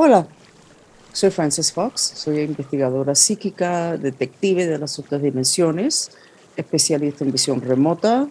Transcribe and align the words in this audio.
Hola, 0.00 0.28
soy 1.12 1.30
Frances 1.30 1.72
Fox, 1.72 2.00
soy 2.14 2.42
investigadora 2.42 3.16
psíquica, 3.16 3.96
detective 3.96 4.64
de 4.64 4.78
las 4.78 4.96
otras 5.00 5.20
dimensiones, 5.20 6.12
especialista 6.56 7.24
en 7.24 7.32
visión 7.32 7.60
remota, 7.60 8.28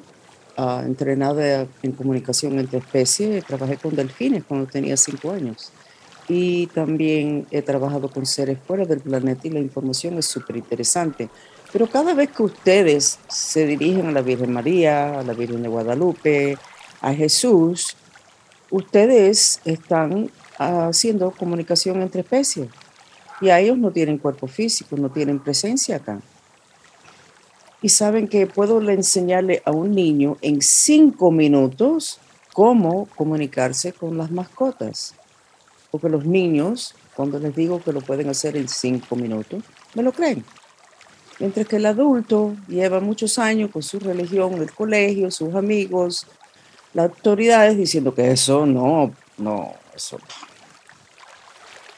uh, 0.58 0.80
entrenada 0.86 1.68
en 1.84 1.92
comunicación 1.92 2.58
entre 2.58 2.80
especies. 2.80 3.44
Trabajé 3.44 3.76
con 3.76 3.98
delfines 3.98 4.46
cuando 4.46 4.66
tenía 4.66 4.96
cinco 4.96 5.34
años. 5.34 5.74
Y 6.30 6.68
también 6.68 7.46
he 7.52 7.62
trabajado 7.62 8.10
con 8.10 8.26
seres 8.26 8.60
fuera 8.66 8.86
del 8.86 9.02
planeta 9.02 9.46
y 9.50 9.50
la 9.50 9.60
información 9.60 10.18
es 10.18 10.26
súper 10.26 10.56
interesante. 10.56 11.28
Pero 11.74 11.88
cada 11.88 12.14
vez 12.14 12.30
que 12.32 12.44
ustedes 12.44 13.20
se 13.28 13.66
dirigen 13.66 14.08
a 14.08 14.12
la 14.14 14.22
Virgen 14.22 14.54
María, 14.54 15.20
a 15.20 15.24
la 15.24 15.34
Virgen 15.34 15.64
de 15.64 15.68
Guadalupe, 15.68 16.58
a 17.02 17.14
Jesús, 17.14 17.98
ustedes 18.72 19.60
están 19.66 20.32
haciendo 20.58 21.32
comunicación 21.32 22.02
entre 22.02 22.22
especies. 22.22 22.70
Y 23.40 23.50
a 23.50 23.60
ellos 23.60 23.78
no 23.78 23.92
tienen 23.92 24.18
cuerpo 24.18 24.48
físico, 24.48 24.98
no 24.98 25.10
tienen 25.10 25.40
presencia 25.40 25.98
acá. 25.98 26.20
Y 27.82 27.90
saben 27.90 28.28
que 28.28 28.48
puedo 28.48 28.82
enseñarle 28.90 29.62
a 29.66 29.72
un 29.72 29.92
niño 29.92 30.38
en 30.42 30.62
cinco 30.62 31.32
minutos 31.32 32.20
cómo 32.54 33.08
comunicarse 33.16 33.94
con 33.94 34.18
las 34.18 34.32
mascotas. 34.32 35.14
Porque 35.92 36.10
los 36.10 36.26
niños, 36.26 36.96
cuando 37.16 37.38
les 37.38 37.56
digo 37.56 37.82
que 37.82 37.94
lo 37.94 38.02
pueden 38.02 38.30
hacer 38.30 38.58
en 38.58 38.68
cinco 38.68 39.16
minutos, 39.16 39.64
me 39.94 40.02
lo 40.02 40.12
creen. 40.12 40.44
Mientras 41.40 41.68
que 41.68 41.76
el 41.76 41.86
adulto 41.86 42.56
lleva 42.68 43.00
muchos 43.00 43.38
años 43.38 43.70
con 43.70 43.84
su 43.84 44.00
religión, 44.00 44.56
el 44.56 44.72
colegio, 44.72 45.30
sus 45.30 45.54
amigos, 45.54 46.26
las 46.96 47.12
autoridades 47.12 47.78
diciendo 47.78 48.16
que 48.16 48.32
eso 48.32 48.66
no, 48.66 49.14
no, 49.38 49.74
eso 49.98 50.18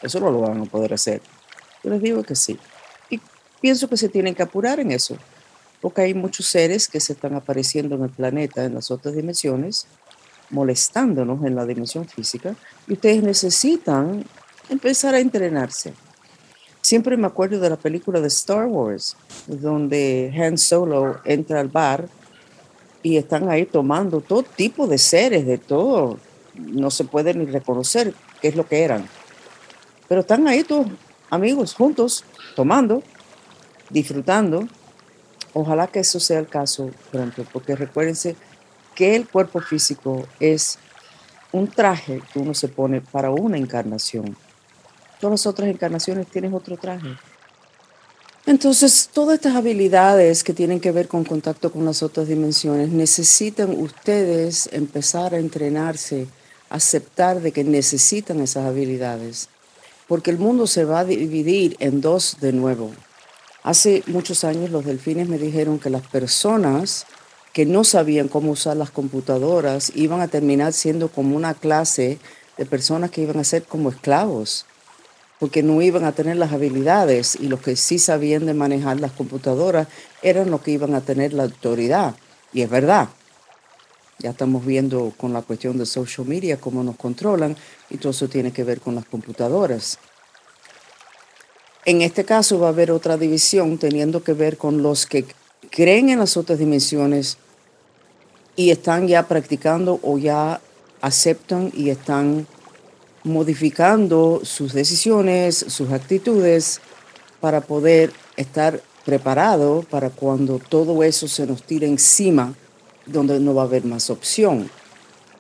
eso 0.02 0.19
no 0.19 0.31
lo 0.31 0.42
van 0.42 0.61
a 0.61 0.66
poder 0.66 0.94
hacer. 0.94 1.22
Yo 1.83 1.89
les 1.89 2.02
digo 2.02 2.23
que 2.23 2.36
sí. 2.36 2.58
Y 3.09 3.19
pienso 3.61 3.88
que 3.88 3.97
se 3.97 4.09
tienen 4.09 4.36
que 4.36 4.44
apurar 4.44 4.80
en 4.80 4.92
eso, 4.92 5.17
porque 5.81 6.02
hay 6.02 6.14
muchos 6.14 6.45
seres 6.47 6.88
que 6.88 7.00
se 7.00 7.14
están 7.14 7.36
apareciendo 7.36 7.95
en 7.95 8.03
el 8.03 8.09
planeta, 8.09 8.64
en 8.64 8.75
las 8.75 8.92
otras 8.92 9.16
dimensiones, 9.16 9.88
molestándonos 10.50 11.44
en 11.45 11.55
la 11.55 11.66
dimensión 11.66 12.08
física, 12.08 12.55
y 12.88 12.94
ustedes 12.94 13.23
necesitan 13.23 14.25
empezar 14.70 15.16
a 15.16 15.20
entrenarse. 15.20 15.94
Siempre 16.81 17.17
me 17.17 17.27
acuerdo 17.27 17.59
de 17.59 17.70
la 17.70 17.75
película 17.75 18.22
de 18.22 18.27
Star 18.27 18.66
Wars, 18.66 19.17
donde 19.47 20.33
Han 20.36 20.58
Solo 20.58 21.20
entra 21.25 21.59
al 21.59 21.67
bar 21.67 22.08
y 23.03 23.17
están 23.17 23.50
ahí 23.50 23.66
tomando 23.66 24.22
todo 24.22 24.44
tipo 24.44 24.88
de 24.88 24.97
seres, 24.97 25.45
de 25.45 25.58
todo. 25.58 26.17
No 26.67 26.91
se 26.91 27.03
puede 27.03 27.33
ni 27.33 27.45
reconocer 27.45 28.13
qué 28.41 28.49
es 28.49 28.55
lo 28.55 28.67
que 28.67 28.83
eran 28.83 29.07
pero 30.09 30.21
están 30.21 30.45
ahí 30.47 30.63
todos 30.63 30.88
amigos 31.29 31.75
juntos, 31.75 32.25
tomando, 32.55 33.02
disfrutando. 33.91 34.67
Ojalá 35.53 35.87
que 35.87 35.99
eso 35.99 36.19
sea 36.19 36.39
el 36.39 36.47
caso 36.47 36.89
pronto, 37.11 37.45
porque 37.53 37.75
recuérdense 37.75 38.35
que 38.95 39.15
el 39.15 39.30
cuerpo 39.30 39.61
físico 39.61 40.27
es 40.39 40.80
un 41.52 41.67
traje 41.67 42.21
que 42.33 42.39
uno 42.39 42.53
se 42.53 42.67
pone 42.67 43.02
para 43.02 43.30
una 43.30 43.57
encarnación. 43.57 44.35
Todas 45.21 45.31
las 45.31 45.47
otras 45.47 45.69
encarnaciones 45.69 46.27
tienen 46.27 46.53
otro 46.53 46.75
traje. 46.75 47.15
Entonces, 48.45 49.09
todas 49.13 49.35
estas 49.35 49.55
habilidades 49.55 50.43
que 50.43 50.53
tienen 50.53 50.80
que 50.80 50.91
ver 50.91 51.07
con 51.07 51.23
contacto 51.23 51.71
con 51.71 51.85
las 51.85 52.02
otras 52.02 52.27
dimensiones, 52.27 52.89
necesitan 52.89 53.80
ustedes 53.80 54.69
empezar 54.71 55.35
a 55.35 55.37
entrenarse, 55.37 56.27
aceptar 56.69 57.41
de 57.41 57.51
que 57.51 57.63
necesitan 57.63 58.39
esas 58.41 58.65
habilidades 58.65 59.49
porque 60.09 60.31
el 60.31 60.39
mundo 60.39 60.65
se 60.65 60.85
va 60.85 61.02
a 61.02 61.05
dividir 61.05 61.77
en 61.80 62.02
dos 62.02 62.37
de 62.41 62.52
nuevo. 62.52 62.91
Hace 63.61 64.03
muchos 64.07 64.43
años 64.43 64.71
los 64.71 64.83
delfines 64.83 65.29
me 65.29 65.37
dijeron 65.37 65.77
que 65.77 65.91
las 65.91 66.02
personas 66.02 67.05
que 67.53 67.67
no 67.67 67.83
sabían 67.83 68.27
cómo 68.27 68.52
usar 68.52 68.75
las 68.75 68.89
computadoras 68.89 69.91
iban 69.95 70.21
a 70.21 70.27
terminar 70.27 70.73
siendo 70.73 71.09
como 71.09 71.37
una 71.37 71.53
clase 71.53 72.17
de 72.58 72.65
personas 72.65 73.11
que 73.11 73.21
iban 73.21 73.37
a 73.37 73.43
ser 73.43 73.63
como 73.63 73.89
esclavos, 73.89 74.65
porque 75.39 75.61
no 75.61 75.79
iban 75.79 76.05
a 76.05 76.11
tener 76.11 76.37
las 76.37 76.53
habilidades 76.53 77.37
y 77.39 77.47
los 77.47 77.61
que 77.61 77.75
sí 77.75 77.99
sabían 77.99 78.47
de 78.47 78.55
manejar 78.55 78.99
las 78.99 79.11
computadoras 79.11 79.87
eran 80.23 80.49
los 80.49 80.61
que 80.61 80.71
iban 80.71 80.95
a 80.95 81.02
tener 81.02 81.33
la 81.33 81.43
autoridad. 81.43 82.15
Y 82.52 82.63
es 82.63 82.69
verdad, 82.69 83.09
ya 84.19 84.31
estamos 84.31 84.65
viendo 84.65 85.13
con 85.17 85.31
la 85.31 85.41
cuestión 85.41 85.77
de 85.77 85.85
social 85.85 86.27
media 86.27 86.59
cómo 86.59 86.83
nos 86.83 86.97
controlan 86.97 87.55
y 87.89 87.97
todo 87.97 88.11
eso 88.11 88.27
tiene 88.27 88.52
que 88.52 88.65
ver 88.65 88.81
con 88.81 88.95
las 88.95 89.05
computadoras. 89.05 89.97
En 91.85 92.02
este 92.02 92.25
caso 92.25 92.59
va 92.59 92.67
a 92.67 92.71
haber 92.71 92.91
otra 92.91 93.17
división 93.17 93.77
teniendo 93.77 94.21
que 94.21 94.33
ver 94.33 94.58
con 94.58 94.83
los 94.83 95.05
que 95.05 95.25
creen 95.71 96.09
en 96.09 96.19
las 96.19 96.35
otras 96.35 96.59
dimensiones 96.59 97.37
y 98.58 98.71
están 98.71 99.08
ya 99.08 99.27
practicando 99.27 99.99
o 100.03 100.17
ya 100.17 100.59
aceptan 100.99 101.71
y 101.73 101.89
están 101.89 102.45
modificando 103.23 104.41
sus 104.43 104.73
decisiones, 104.73 105.55
sus 105.55 105.91
actitudes 105.91 106.81
para 107.39 107.61
poder 107.61 108.11
estar 108.35 108.81
preparado 109.05 109.85
para 109.89 110.09
cuando 110.09 110.59
todo 110.59 111.03
eso 111.03 111.29
se 111.29 111.47
nos 111.47 111.63
tire 111.63 111.87
encima 111.87 112.53
donde 113.05 113.39
no 113.39 113.54
va 113.54 113.64
a 113.64 113.65
haber 113.65 113.86
más 113.86 114.10
opción. 114.10 114.70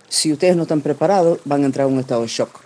Si 0.07 0.31
ustedes 0.31 0.55
no 0.55 0.63
están 0.63 0.81
preparados, 0.81 1.39
van 1.45 1.63
a 1.63 1.65
entrar 1.65 1.87
en 1.87 1.93
un 1.93 1.99
estado 1.99 2.21
de 2.21 2.27
shock. 2.27 2.61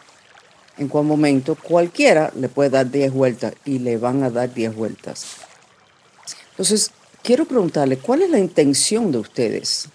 En 0.77 0.87
cual 0.87 1.05
momento 1.05 1.55
cualquiera 1.55 2.31
le 2.35 2.49
puede 2.49 2.71
dar 2.71 2.89
10 2.89 3.13
vueltas 3.13 3.53
y 3.65 3.79
le 3.79 3.97
van 3.97 4.23
a 4.23 4.29
dar 4.29 4.53
10 4.53 4.75
vueltas. 4.75 5.25
Entonces, 6.51 6.91
quiero 7.21 7.45
preguntarle, 7.45 7.97
¿cuál 7.97 8.21
es 8.21 8.29
la 8.29 8.39
intención 8.39 9.11
de 9.11 9.19
ustedes? 9.19 9.89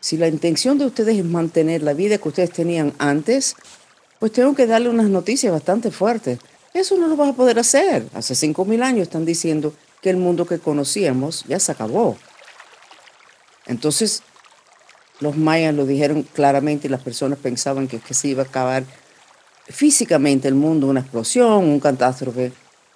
Si 0.00 0.16
la 0.16 0.28
intención 0.28 0.78
de 0.78 0.86
ustedes 0.86 1.16
es 1.16 1.24
mantener 1.24 1.82
la 1.82 1.94
vida 1.94 2.18
que 2.18 2.28
ustedes 2.28 2.50
tenían 2.50 2.92
antes, 2.98 3.56
pues 4.18 4.32
tengo 4.32 4.54
que 4.54 4.66
darle 4.66 4.90
unas 4.90 5.08
noticias 5.08 5.52
bastante 5.52 5.90
fuertes. 5.90 6.38
Eso 6.74 6.96
no 6.96 7.08
lo 7.08 7.16
vas 7.16 7.30
a 7.30 7.34
poder 7.34 7.58
hacer. 7.58 8.06
Hace 8.14 8.34
5.000 8.34 8.82
años 8.82 9.02
están 9.02 9.24
diciendo 9.24 9.72
que 10.02 10.10
el 10.10 10.16
mundo 10.18 10.44
que 10.44 10.58
conocíamos 10.58 11.44
ya 11.48 11.58
se 11.58 11.72
acabó. 11.72 12.16
Entonces, 13.66 14.22
los 15.20 15.36
mayas 15.36 15.74
lo 15.74 15.86
dijeron 15.86 16.22
claramente 16.22 16.86
y 16.86 16.90
las 16.90 17.02
personas 17.02 17.38
pensaban 17.38 17.88
que, 17.88 17.98
que 18.00 18.14
se 18.14 18.28
iba 18.28 18.42
a 18.42 18.46
acabar 18.46 18.84
físicamente 19.68 20.48
el 20.48 20.54
mundo, 20.54 20.86
una 20.86 21.00
explosión, 21.00 21.64
un 21.64 21.80
catástrofe. 21.80 22.52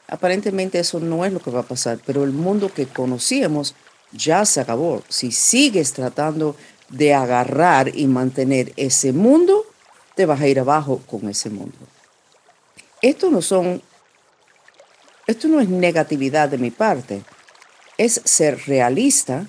Aparentemente 0.08 0.78
eso 0.78 1.00
no 1.00 1.24
es 1.24 1.32
lo 1.32 1.40
que 1.40 1.50
va 1.50 1.60
a 1.60 1.64
pasar, 1.64 1.98
pero 2.04 2.24
el 2.24 2.32
mundo 2.32 2.72
que 2.72 2.86
conocíamos 2.86 3.74
ya 4.12 4.44
se 4.44 4.60
acabó. 4.60 5.02
Si 5.08 5.32
sigues 5.32 5.92
tratando 5.92 6.56
de 6.88 7.14
agarrar 7.14 7.94
y 7.94 8.06
mantener 8.06 8.72
ese 8.76 9.12
mundo, 9.12 9.66
te 10.14 10.26
vas 10.26 10.40
a 10.40 10.48
ir 10.48 10.60
abajo 10.60 11.02
con 11.06 11.28
ese 11.28 11.50
mundo. 11.50 11.76
Esto 13.02 13.30
no 13.30 13.42
son, 13.42 13.82
esto 15.26 15.48
no 15.48 15.60
es 15.60 15.68
negatividad 15.68 16.48
de 16.48 16.58
mi 16.58 16.70
parte, 16.70 17.22
es 17.96 18.20
ser 18.24 18.58
realista 18.66 19.46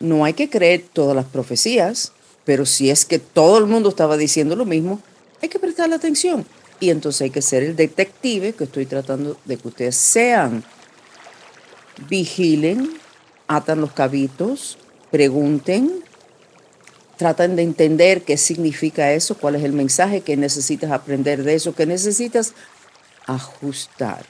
no 0.00 0.24
hay 0.24 0.34
que 0.34 0.50
creer 0.50 0.84
todas 0.92 1.16
las 1.16 1.26
profecías, 1.26 2.12
pero 2.44 2.66
si 2.66 2.90
es 2.90 3.04
que 3.04 3.18
todo 3.18 3.58
el 3.58 3.66
mundo 3.66 3.88
estaba 3.88 4.16
diciendo 4.16 4.56
lo 4.56 4.64
mismo, 4.64 5.00
hay 5.40 5.48
que 5.48 5.58
prestarle 5.58 5.94
atención. 5.94 6.46
Y 6.80 6.90
entonces 6.90 7.22
hay 7.22 7.30
que 7.30 7.42
ser 7.42 7.62
el 7.62 7.76
detective 7.76 8.52
que 8.52 8.64
estoy 8.64 8.86
tratando 8.86 9.38
de 9.44 9.56
que 9.56 9.68
ustedes 9.68 9.96
sean. 9.96 10.64
Vigilen, 12.08 12.98
atan 13.46 13.80
los 13.80 13.92
cabitos, 13.92 14.78
pregunten, 15.10 16.04
tratan 17.16 17.56
de 17.56 17.62
entender 17.62 18.22
qué 18.22 18.36
significa 18.36 19.12
eso, 19.12 19.36
cuál 19.38 19.54
es 19.54 19.64
el 19.64 19.72
mensaje 19.72 20.20
que 20.20 20.36
necesitas 20.36 20.90
aprender 20.90 21.44
de 21.44 21.54
eso, 21.54 21.74
que 21.74 21.86
necesitas 21.86 22.52
ajustar. 23.26 24.26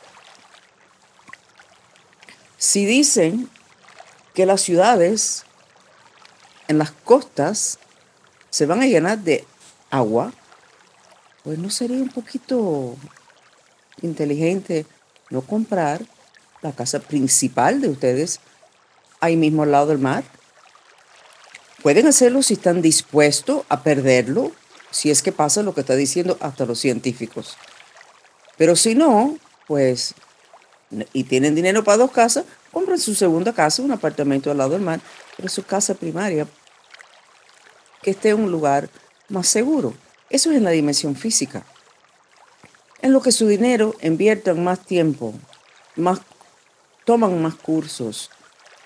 Si 2.59 2.85
dicen 2.85 3.49
que 4.35 4.47
las 4.47 4.61
ciudades 4.61 5.45
en 6.69 6.79
las 6.79 6.91
costas 6.91 7.79
se 8.51 8.67
van 8.67 8.83
a 8.83 8.87
llenar 8.87 9.19
de 9.19 9.45
agua, 9.91 10.33
pues 11.43 11.59
no 11.59 11.71
sería 11.71 11.97
un 11.97 12.09
poquito 12.09 12.97
inteligente 14.03 14.87
no 15.31 15.43
comprar 15.43 16.03
la 16.63 16.73
casa 16.73 17.01
principal 17.01 17.81
de 17.81 17.89
ustedes 17.89 18.41
ahí 19.21 19.37
mismo 19.37 19.63
al 19.63 19.73
lado 19.73 19.89
del 19.89 19.99
mar. 19.99 20.25
Pueden 21.83 22.07
hacerlo 22.07 22.43
si 22.43 22.55
están 22.55 22.81
dispuestos 22.81 23.63
a 23.69 23.83
perderlo, 23.83 24.53
si 24.91 25.11
es 25.11 25.23
que 25.23 25.33
pasa 25.33 25.63
lo 25.63 25.75
que 25.75 25.83
está 25.83 25.97
diciendo 25.97 26.39
hasta 26.41 26.65
los 26.65 26.79
científicos. 26.79 27.57
Pero 28.57 28.77
si 28.77 28.95
no, 28.95 29.37
pues, 29.67 30.15
y 31.13 31.25
tienen 31.25 31.55
dinero 31.55 31.85
para 31.85 31.99
dos 31.99 32.13
casas, 32.13 32.45
compren 32.73 32.99
su 32.99 33.15
segunda 33.15 33.53
casa, 33.53 33.83
un 33.83 33.93
apartamento 33.93 34.51
al 34.51 34.59
lado 34.59 34.71
del 34.71 34.83
mar, 34.83 35.01
pero 35.37 35.49
su 35.49 35.65
casa 35.65 35.95
primaria 35.95 36.47
que 38.03 38.11
esté 38.11 38.31
en 38.31 38.41
un 38.41 38.51
lugar 38.51 38.89
más 39.29 39.49
seguro. 39.49 39.95
Eso 40.31 40.51
es 40.51 40.57
en 40.59 40.65
la 40.65 40.71
dimensión 40.71 41.17
física. 41.17 41.65
en 43.03 43.13
lo 43.13 43.21
que 43.21 43.33
su 43.33 43.47
dinero 43.47 43.95
inviertan 44.01 44.65
más 44.65 44.81
tiempo, 44.81 45.35
más, 45.95 46.21
toman 47.05 47.43
más 47.43 47.55
cursos, 47.55 48.31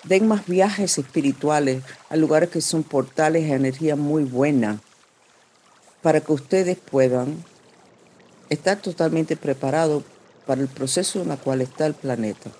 den 0.03 0.27
más 0.27 0.47
viajes 0.47 0.99
espirituales 0.99 1.85
a 2.11 2.17
lugares 2.17 2.51
que 2.51 2.61
son 2.61 2.83
portales 2.83 3.45
de 3.45 3.55
energía 3.55 3.95
muy 3.95 4.25
buena 4.25 4.81
para 6.03 6.21
que 6.21 6.33
ustedes 6.33 6.77
puedan 6.79 7.45
estar 8.49 8.79
totalmente 8.79 9.37
preparados 9.37 10.03
para 10.47 10.63
el 10.63 10.69
proceso 10.69 11.23
en 11.23 11.31
el 11.31 11.39
cual 11.39 11.61
está 11.61 11.87
el 11.87 11.95
planeta 11.95 12.51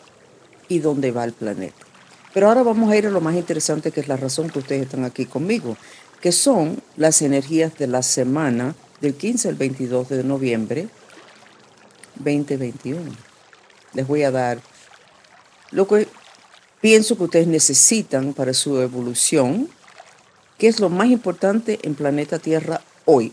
y 0.69 0.79
dónde 0.79 1.11
va 1.11 1.25
el 1.25 1.33
planeta. 1.33 1.88
Pero 2.35 2.49
ahora 2.49 2.63
vamos 2.63 2.91
a 2.91 2.97
ir 2.97 3.07
a 3.07 3.11
lo 3.11 3.21
más 3.21 3.35
interesante 3.35 3.91
que 3.91 4.01
es 4.01 4.09
la 4.09 4.17
razón 4.17 4.51
que 4.51 4.59
ustedes 4.59 4.83
están 4.83 5.05
aquí 5.05 5.25
conmigo, 5.25 5.77
que 6.21 6.33
son 6.33 6.83
las 6.97 7.23
energías 7.23 7.77
de 7.79 7.87
la 7.87 8.03
semana 8.03 8.75
del 9.01 9.15
15 9.15 9.49
al 9.49 9.55
22 9.55 10.09
de 10.11 10.25
noviembre 10.25 10.89
2021. 12.17 13.01
Les 13.95 14.07
voy 14.07 14.23
a 14.25 14.31
dar 14.31 14.61
lo 15.71 15.87
que 15.89 16.07
pienso 16.81 17.17
que 17.17 17.25
ustedes 17.25 17.47
necesitan 17.47 18.35
para 18.35 18.53
su 18.53 18.81
evolución, 18.81 19.69
que 20.59 20.69
es 20.69 20.81
lo 20.81 20.91
más 20.91 21.09
importante 21.09 21.79
en 21.83 21.95
planeta 21.95 22.39
Tierra 22.39 22.83
hoy, 23.07 23.33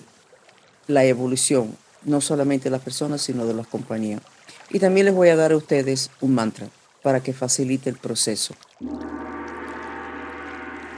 la 0.88 1.04
evolución, 1.04 1.76
no 2.04 2.22
solamente 2.22 2.66
de 2.66 2.70
las 2.70 2.82
personas, 2.82 3.22
sino 3.22 3.46
de 3.46 3.56
las 3.56 3.68
compañías. 3.68 4.22
Y 4.70 4.80
también 4.80 5.08
les 5.08 5.16
voy 5.16 5.30
a 5.30 5.36
dar 5.36 5.52
a 5.52 5.58
ustedes 5.58 6.12
un 6.22 6.36
mantra 6.36 6.70
para 7.06 7.22
que 7.22 7.34
facilite 7.34 7.88
el 7.88 7.98
proceso. 7.98 8.56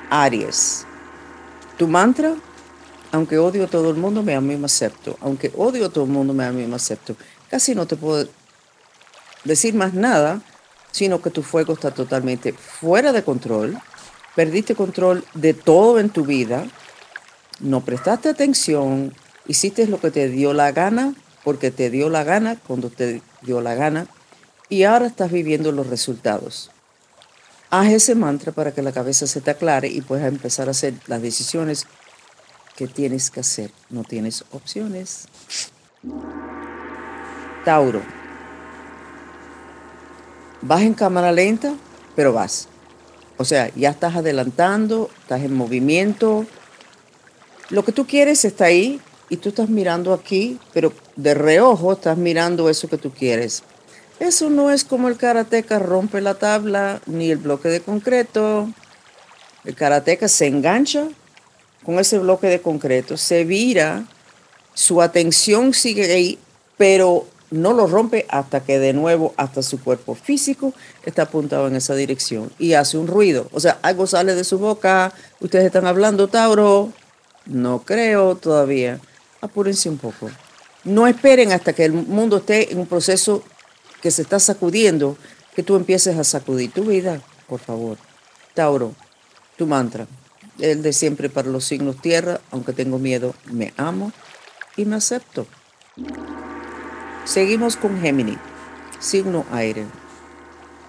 Aries, 0.09 0.85
tu 1.77 1.85
mantra, 1.85 2.33
aunque 3.11 3.37
odio 3.37 3.65
a 3.65 3.67
todo 3.67 3.89
el 3.89 3.97
mundo, 3.97 4.23
me 4.23 4.33
amo 4.33 4.53
y 4.53 4.55
me 4.55 4.67
acepto. 4.67 5.17
Aunque 5.19 5.51
odio 5.57 5.87
a 5.87 5.89
todo 5.89 6.05
el 6.05 6.09
mundo, 6.09 6.33
me 6.33 6.45
amo 6.45 6.61
y 6.61 6.65
me 6.65 6.77
acepto. 6.77 7.17
Casi 7.49 7.75
no 7.75 7.87
te 7.87 7.97
puedo 7.97 8.25
decir 9.43 9.73
más 9.73 9.93
nada, 9.93 10.39
sino 10.91 11.21
que 11.21 11.29
tu 11.29 11.43
fuego 11.43 11.73
está 11.73 11.91
totalmente 11.91 12.53
fuera 12.53 13.11
de 13.11 13.25
control. 13.25 13.77
Perdiste 14.33 14.75
control 14.75 15.25
de 15.33 15.53
todo 15.53 15.99
en 15.99 16.09
tu 16.09 16.23
vida. 16.23 16.65
No 17.59 17.83
prestaste 17.83 18.29
atención. 18.29 19.13
Hiciste 19.45 19.85
lo 19.87 19.99
que 19.99 20.11
te 20.11 20.29
dio 20.29 20.53
la 20.53 20.71
gana, 20.71 21.15
porque 21.43 21.69
te 21.69 21.89
dio 21.89 22.09
la 22.09 22.23
gana 22.23 22.55
cuando 22.65 22.89
te 22.89 23.21
dio 23.41 23.59
la 23.59 23.75
gana. 23.75 24.07
Y 24.69 24.83
ahora 24.83 25.07
estás 25.07 25.31
viviendo 25.31 25.71
los 25.71 25.87
resultados. 25.87 26.71
Haz 27.69 27.91
ese 27.91 28.15
mantra 28.15 28.51
para 28.51 28.73
que 28.73 28.81
la 28.81 28.91
cabeza 28.91 29.27
se 29.27 29.41
te 29.41 29.51
aclare 29.51 29.87
y 29.87 30.01
puedas 30.01 30.27
empezar 30.27 30.67
a 30.67 30.71
hacer 30.71 30.93
las 31.07 31.21
decisiones 31.21 31.85
que 32.75 32.87
tienes 32.87 33.31
que 33.31 33.39
hacer. 33.39 33.71
No 33.89 34.03
tienes 34.03 34.43
opciones. 34.51 35.25
Tauro. 37.65 38.01
Vas 40.61 40.81
en 40.81 40.93
cámara 40.93 41.31
lenta, 41.31 41.73
pero 42.15 42.33
vas. 42.33 42.67
O 43.37 43.45
sea, 43.45 43.73
ya 43.75 43.89
estás 43.89 44.15
adelantando, 44.15 45.09
estás 45.21 45.41
en 45.41 45.53
movimiento. 45.53 46.45
Lo 47.69 47.83
que 47.83 47.91
tú 47.91 48.05
quieres 48.05 48.43
está 48.45 48.65
ahí 48.65 48.99
y 49.29 49.37
tú 49.37 49.49
estás 49.49 49.69
mirando 49.69 50.13
aquí, 50.13 50.59
pero 50.73 50.93
de 51.15 51.33
reojo 51.33 51.93
estás 51.93 52.17
mirando 52.17 52.69
eso 52.69 52.87
que 52.87 52.97
tú 52.97 53.11
quieres. 53.11 53.63
Eso 54.19 54.49
no 54.49 54.71
es 54.71 54.83
como 54.83 55.07
el 55.07 55.17
karateca 55.17 55.77
rompe 55.79 56.21
la 56.21 56.35
tabla 56.35 57.01
ni 57.05 57.29
el 57.29 57.37
bloque 57.37 57.69
de 57.69 57.81
concreto. 57.81 58.69
El 59.63 59.75
karateca 59.75 60.27
se 60.27 60.47
engancha 60.47 61.07
con 61.83 61.99
ese 61.99 62.19
bloque 62.19 62.47
de 62.47 62.61
concreto, 62.61 63.15
se 63.15 63.45
vira, 63.45 64.05
su 64.73 65.01
atención 65.01 65.73
sigue 65.73 66.11
ahí, 66.11 66.37
pero 66.77 67.25
no 67.49 67.73
lo 67.73 67.87
rompe 67.87 68.25
hasta 68.29 68.59
que 68.59 68.77
de 68.77 68.91
nuevo 68.93 69.33
hasta 69.37 69.61
su 69.61 69.79
cuerpo 69.79 70.15
físico 70.15 70.73
está 71.05 71.23
apuntado 71.23 71.67
en 71.67 71.75
esa 71.75 71.95
dirección 71.95 72.51
y 72.59 72.73
hace 72.73 72.97
un 72.97 73.07
ruido. 73.07 73.47
O 73.53 73.59
sea, 73.59 73.79
algo 73.83 74.05
sale 74.05 74.35
de 74.35 74.43
su 74.43 74.59
boca. 74.59 75.13
Ustedes 75.39 75.65
están 75.65 75.87
hablando, 75.87 76.27
Tauro. 76.27 76.91
No 77.45 77.83
creo 77.83 78.35
todavía. 78.35 78.99
Apúrense 79.39 79.87
un 79.87 79.97
poco. 79.97 80.29
No 80.83 81.07
esperen 81.07 81.51
hasta 81.51 81.73
que 81.73 81.85
el 81.85 81.93
mundo 81.93 82.37
esté 82.37 82.71
en 82.71 82.79
un 82.79 82.87
proceso 82.87 83.43
que 84.01 84.11
se 84.11 84.21
está 84.21 84.39
sacudiendo, 84.39 85.17
que 85.55 85.63
tú 85.63 85.75
empieces 85.75 86.17
a 86.17 86.23
sacudir 86.23 86.71
tu 86.71 86.83
vida, 86.83 87.21
por 87.47 87.59
favor. 87.59 87.97
Tauro, 88.53 88.93
tu 89.57 89.65
mantra, 89.65 90.07
el 90.59 90.81
de 90.81 90.93
siempre 90.93 91.29
para 91.29 91.49
los 91.49 91.65
signos 91.65 92.01
tierra, 92.01 92.41
aunque 92.51 92.73
tengo 92.73 92.99
miedo, 92.99 93.33
me 93.51 93.73
amo 93.77 94.11
y 94.75 94.85
me 94.85 94.95
acepto. 94.95 95.47
Seguimos 97.25 97.75
con 97.75 97.99
Géminis, 97.99 98.37
signo 98.99 99.45
aire. 99.51 99.85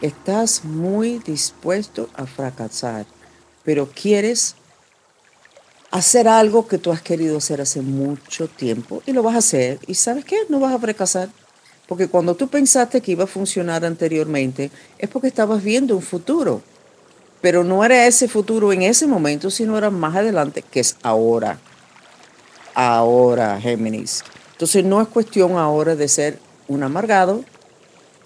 Estás 0.01 0.65
muy 0.65 1.19
dispuesto 1.19 2.09
a 2.15 2.27
fracasar, 2.27 3.07
pero 3.65 3.89
quieres 3.89 4.55
hacer 5.91 6.29
algo 6.29 6.69
que 6.69 6.79
tú 6.79 6.93
has 6.93 7.03
querido 7.03 7.39
hacer 7.39 7.61
hace 7.61 7.81
mucho 7.81 8.49
tiempo 8.49 9.03
y 9.07 9.13
lo 9.13 9.23
vas 9.23 9.35
a 9.35 9.39
hacer. 9.39 9.81
¿Y 9.87 9.95
sabes 9.95 10.25
qué? 10.25 10.37
No 10.49 10.61
vas 10.61 10.75
a 10.75 10.79
fracasar. 10.79 11.31
Porque 11.89 12.07
cuando 12.07 12.35
tú 12.35 12.49
pensaste 12.49 13.01
que 13.01 13.13
iba 13.13 13.25
a 13.25 13.27
funcionar 13.27 13.83
anteriormente, 13.85 14.71
es 14.99 15.09
porque 15.09 15.29
estabas 15.29 15.65
viendo 15.65 15.97
un 15.97 16.03
futuro. 16.03 16.61
Pero 17.41 17.65
no 17.65 17.83
era 17.83 18.07
ese 18.07 18.29
futuro 18.29 18.75
en 18.75 18.83
ese 18.83 19.07
momento, 19.07 19.51
sino 19.51 19.79
era 19.79 19.89
más 19.89 20.15
adelante, 20.15 20.63
que 20.63 20.81
es 20.81 20.97
ahora. 21.03 21.59
Ahora, 22.75 23.59
Géminis. 23.59 24.23
Entonces 24.53 24.85
no 24.85 25.01
es 25.01 25.09
cuestión 25.09 25.57
ahora 25.57 25.97
de 25.97 26.09
ser 26.09 26.39
un 26.69 26.83
amargado, 26.83 27.43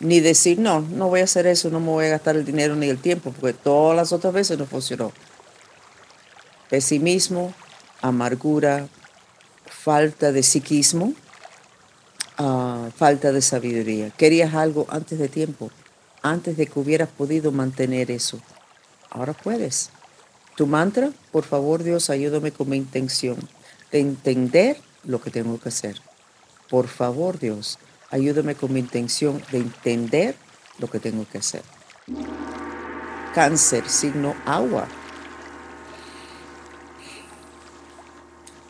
ni 0.01 0.19
decir, 0.19 0.59
no, 0.59 0.81
no 0.81 1.09
voy 1.09 1.21
a 1.21 1.25
hacer 1.25 1.47
eso, 1.47 1.71
no 1.71 1.79
me 1.79 1.87
voy 1.87 2.07
a 2.07 2.11
gastar 2.11 2.35
el 2.35 2.45
dinero 2.45 2.75
ni 2.75 2.89
el 2.89 2.99
tiempo, 2.99 3.33
porque 3.39 3.53
todas 3.53 3.97
las 3.97 4.13
otras 4.13 4.33
veces 4.33 4.59
no 4.59 4.67
funcionó. 4.67 5.13
Pesimismo, 6.69 7.55
amargura, 8.01 8.89
falta 9.67 10.33
de 10.33 10.43
psiquismo, 10.43 11.13
falta 12.37 13.33
de 13.33 13.43
sabiduría. 13.43 14.11
Querías 14.11 14.55
algo 14.55 14.87
antes 14.89 15.19
de 15.19 15.29
tiempo, 15.29 15.71
antes 16.23 16.57
de 16.57 16.67
que 16.67 16.79
hubieras 16.79 17.09
podido 17.09 17.53
mantener 17.53 18.11
eso. 18.11 18.41
Ahora 19.11 19.33
puedes. 19.33 19.91
Tu 20.57 20.67
mantra, 20.67 21.11
por 21.31 21.45
favor 21.45 21.83
Dios, 21.83 22.11
ayúdame 22.11 22.53
con 22.53 22.69
mi 22.69 22.77
intención 22.77 23.37
de 23.91 24.01
entender 24.01 24.79
lo 25.05 25.21
que 25.21 25.31
tengo 25.31 25.59
que 25.59 25.69
hacer. 25.69 26.01
Por 26.69 26.89
favor, 26.89 27.39
Dios, 27.39 27.79
ayúdame 28.11 28.55
con 28.55 28.73
mi 28.73 28.81
intención 28.81 29.43
de 29.51 29.59
entender 29.59 30.35
lo 30.79 30.89
que 30.89 31.01
tengo 31.01 31.27
que 31.29 31.39
hacer. 31.39 31.63
Cáncer, 33.35 33.89
signo 33.89 34.35
agua. 34.47 34.89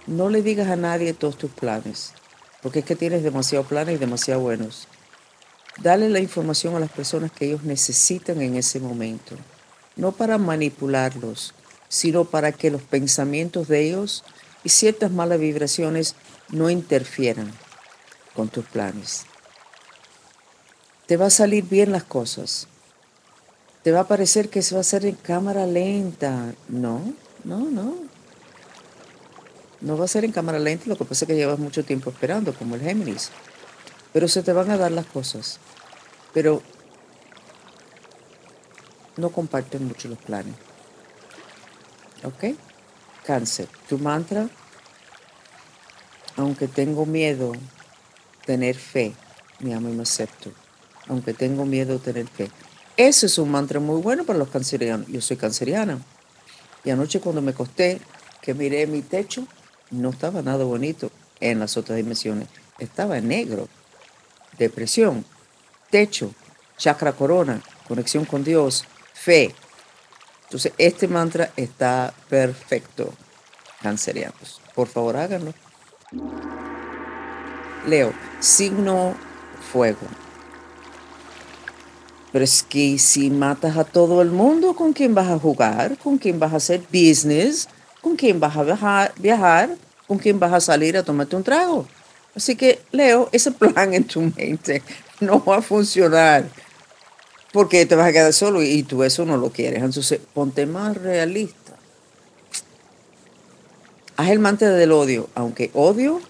No 0.07 0.28
le 0.28 0.42
digas 0.42 0.69
a 0.69 0.76
nadie 0.76 1.14
todos 1.14 1.38
tus 1.38 1.50
planes, 1.50 2.12
porque 2.62 2.81
es 2.81 2.85
que 2.85 2.97
tienes 2.97 3.23
demasiados 3.23 3.66
planes 3.66 3.97
y 3.97 3.99
demasiado 3.99 4.40
buenos. 4.40 4.87
Dale 5.83 6.09
la 6.09 6.21
información 6.21 6.76
a 6.76 6.81
las 6.81 6.90
personas 6.90 7.33
que 7.33 7.47
ellos 7.47 7.64
necesitan 7.64 8.40
en 8.40 8.57
ese 8.57 8.78
momento, 8.78 9.37
no 9.97 10.12
para 10.12 10.38
manipularlos, 10.38 11.54
sino 11.88 12.25
para 12.25 12.52
que 12.52 12.71
los 12.71 12.83
pensamientos 12.83 13.69
de 13.69 13.88
ellos 13.88 14.25
y 14.64 14.69
ciertas 14.69 15.11
malas 15.11 15.40
vibraciones 15.40 16.14
no 16.50 16.71
interfieran 16.71 17.52
con 18.35 18.49
tus 18.49 18.64
planes. 18.66 19.25
Te 21.07 21.16
va 21.16 21.26
a 21.26 21.31
salir 21.31 21.64
bien 21.64 21.90
las 21.92 22.04
cosas. 22.04 22.69
Te 23.83 23.90
va 23.90 24.00
a 24.00 24.09
parecer 24.09 24.49
que 24.49 24.62
se 24.62 24.75
va 24.75 24.78
a 24.78 24.83
hacer 24.83 25.04
en 25.04 25.16
cámara 25.16 25.66
lenta. 25.66 26.54
No, 26.69 27.02
no, 27.45 27.59
no. 27.59 28.12
No 29.82 29.98
va 29.98 30.04
a 30.04 30.08
ser 30.08 30.24
en 30.24 30.30
cámara 30.30 30.60
lenta, 30.60 30.84
lo 30.86 30.96
que 30.96 31.04
pasa 31.04 31.24
es 31.24 31.26
que 31.26 31.34
llevas 31.34 31.58
mucho 31.58 31.84
tiempo 31.84 32.10
esperando, 32.10 32.54
como 32.54 32.76
el 32.76 32.82
Géminis. 32.82 33.30
Pero 34.12 34.28
se 34.28 34.42
te 34.42 34.52
van 34.52 34.70
a 34.70 34.76
dar 34.76 34.92
las 34.92 35.06
cosas. 35.06 35.58
Pero 36.32 36.62
no 39.16 39.30
comparten 39.30 39.86
mucho 39.86 40.08
los 40.08 40.18
planes. 40.18 40.54
¿Ok? 42.22 42.56
Cáncer. 43.26 43.68
Tu 43.88 43.98
mantra, 43.98 44.48
aunque 46.36 46.68
tengo 46.68 47.04
miedo, 47.04 47.52
tener 48.46 48.76
fe. 48.76 49.14
Me 49.58 49.74
amo 49.74 49.88
y 49.88 49.92
me 49.92 50.04
acepto. 50.04 50.52
Aunque 51.08 51.34
tengo 51.34 51.64
miedo 51.64 51.98
tener 51.98 52.28
fe. 52.28 52.50
Ese 52.96 53.26
es 53.26 53.36
un 53.38 53.50
mantra 53.50 53.80
muy 53.80 54.00
bueno 54.00 54.24
para 54.24 54.38
los 54.38 54.48
cancerianos. 54.48 55.08
Yo 55.08 55.20
soy 55.20 55.36
canceriana. 55.36 55.98
Y 56.84 56.90
anoche 56.90 57.20
cuando 57.20 57.42
me 57.42 57.50
acosté, 57.50 58.00
que 58.40 58.54
miré 58.54 58.86
mi 58.86 59.02
techo, 59.02 59.46
no 59.92 60.11
estaba 60.11 60.42
nada 60.42 60.64
bonito 60.64 61.11
en 61.40 61.61
las 61.61 61.76
otras 61.76 61.96
dimensiones. 61.96 62.49
Estaba 62.78 63.20
negro. 63.20 63.68
Depresión, 64.58 65.25
techo, 65.90 66.34
chakra 66.76 67.12
corona, 67.12 67.62
conexión 67.87 68.25
con 68.25 68.42
Dios, 68.42 68.84
fe. 69.14 69.54
Entonces, 70.44 70.72
este 70.78 71.08
mantra 71.08 71.52
está 71.56 72.12
perfecto, 72.28 73.12
cancerianos. 73.80 74.61
Por 74.75 74.88
favor, 74.88 75.16
háganlo. 75.16 75.54
Leo, 77.87 78.12
signo 78.40 79.14
fuego. 79.72 80.06
Pero 82.32 82.44
es 82.44 82.62
que 82.62 82.99
si 82.99 83.30
matas 83.30 83.76
a 83.76 83.84
todo 83.84 84.22
el 84.22 84.30
mundo, 84.30 84.75
¿con 84.75 84.92
quién 84.92 85.14
vas 85.14 85.28
a 85.28 85.38
jugar? 85.38 85.99
¿Con 85.99 86.18
quién 86.18 86.38
vas 86.38 86.52
a 86.52 86.56
hacer 86.56 86.82
business? 86.92 87.68
¿Con 88.02 88.16
quién 88.16 88.38
vas 88.38 88.54
a 88.56 89.11
viajar? 89.16 89.76
¿Con 90.06 90.18
quién 90.18 90.38
vas 90.38 90.52
a 90.52 90.61
salir 90.61 90.99
a 90.99 91.02
tomarte 91.02 91.37
un 91.37 91.44
trago? 91.44 91.87
Así 92.35 92.56
que, 92.56 92.80
Leo, 92.90 93.30
ese 93.32 93.52
plan 93.52 93.94
en 93.94 94.04
tu 94.04 94.21
mente 94.21 94.82
no 95.21 95.42
va 95.42 95.59
a 95.59 95.62
funcionar 95.62 96.44
porque 97.52 97.87
te 97.87 97.94
vas 97.94 98.09
a 98.09 98.12
quedar 98.12 98.32
solo 98.32 98.62
y 98.62 98.82
tú 98.82 99.04
eso 99.04 99.25
no 99.25 99.37
lo 99.37 99.50
quieres. 99.50 99.82
Entonces, 99.82 100.21
ponte 100.35 100.66
más 100.66 100.97
realista. 100.97 101.76
Haz 104.16 104.30
el 104.30 104.40
mantra 104.40 104.71
del 104.71 104.92
odio. 104.92 105.28
Aunque 105.35 105.71
odio, 105.73 106.21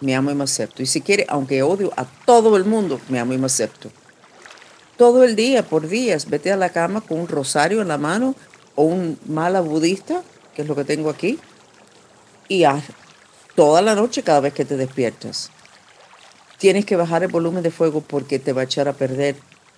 me 0.00 0.16
amo 0.16 0.30
y 0.30 0.34
me 0.34 0.44
acepto. 0.44 0.82
Y 0.82 0.86
si 0.86 1.02
quieres, 1.02 1.26
aunque 1.28 1.62
odio 1.62 1.92
a 1.96 2.04
todo 2.04 2.56
el 2.56 2.64
mundo, 2.64 3.00
me 3.08 3.20
amo 3.20 3.34
y 3.34 3.38
me 3.38 3.46
acepto 3.46 3.90
todo 4.96 5.24
el 5.24 5.34
día, 5.34 5.64
por 5.64 5.88
días. 5.88 6.30
Vete 6.30 6.52
a 6.52 6.56
la 6.56 6.68
cama 6.68 7.00
con 7.00 7.18
un 7.18 7.26
rosario 7.26 7.82
en 7.82 7.88
la 7.88 7.98
mano 7.98 8.36
o 8.82 8.84
un 8.84 9.16
mala 9.26 9.60
budista, 9.60 10.22
que 10.54 10.62
es 10.62 10.68
lo 10.68 10.74
que 10.74 10.84
tengo 10.84 11.08
aquí, 11.08 11.38
y 12.48 12.64
haz 12.64 12.82
toda 13.54 13.80
la 13.80 13.94
noche 13.94 14.24
cada 14.24 14.40
vez 14.40 14.52
que 14.52 14.64
te 14.64 14.76
despiertas. 14.76 15.50
Tienes 16.58 16.84
que 16.84 16.96
bajar 16.96 17.22
el 17.22 17.30
volumen 17.30 17.62
de 17.62 17.70
fuego 17.70 18.00
porque 18.00 18.40
te 18.40 18.52
va 18.52 18.62
a 18.62 18.64
echar 18.64 18.88
a 18.88 18.92
perder 18.92 19.36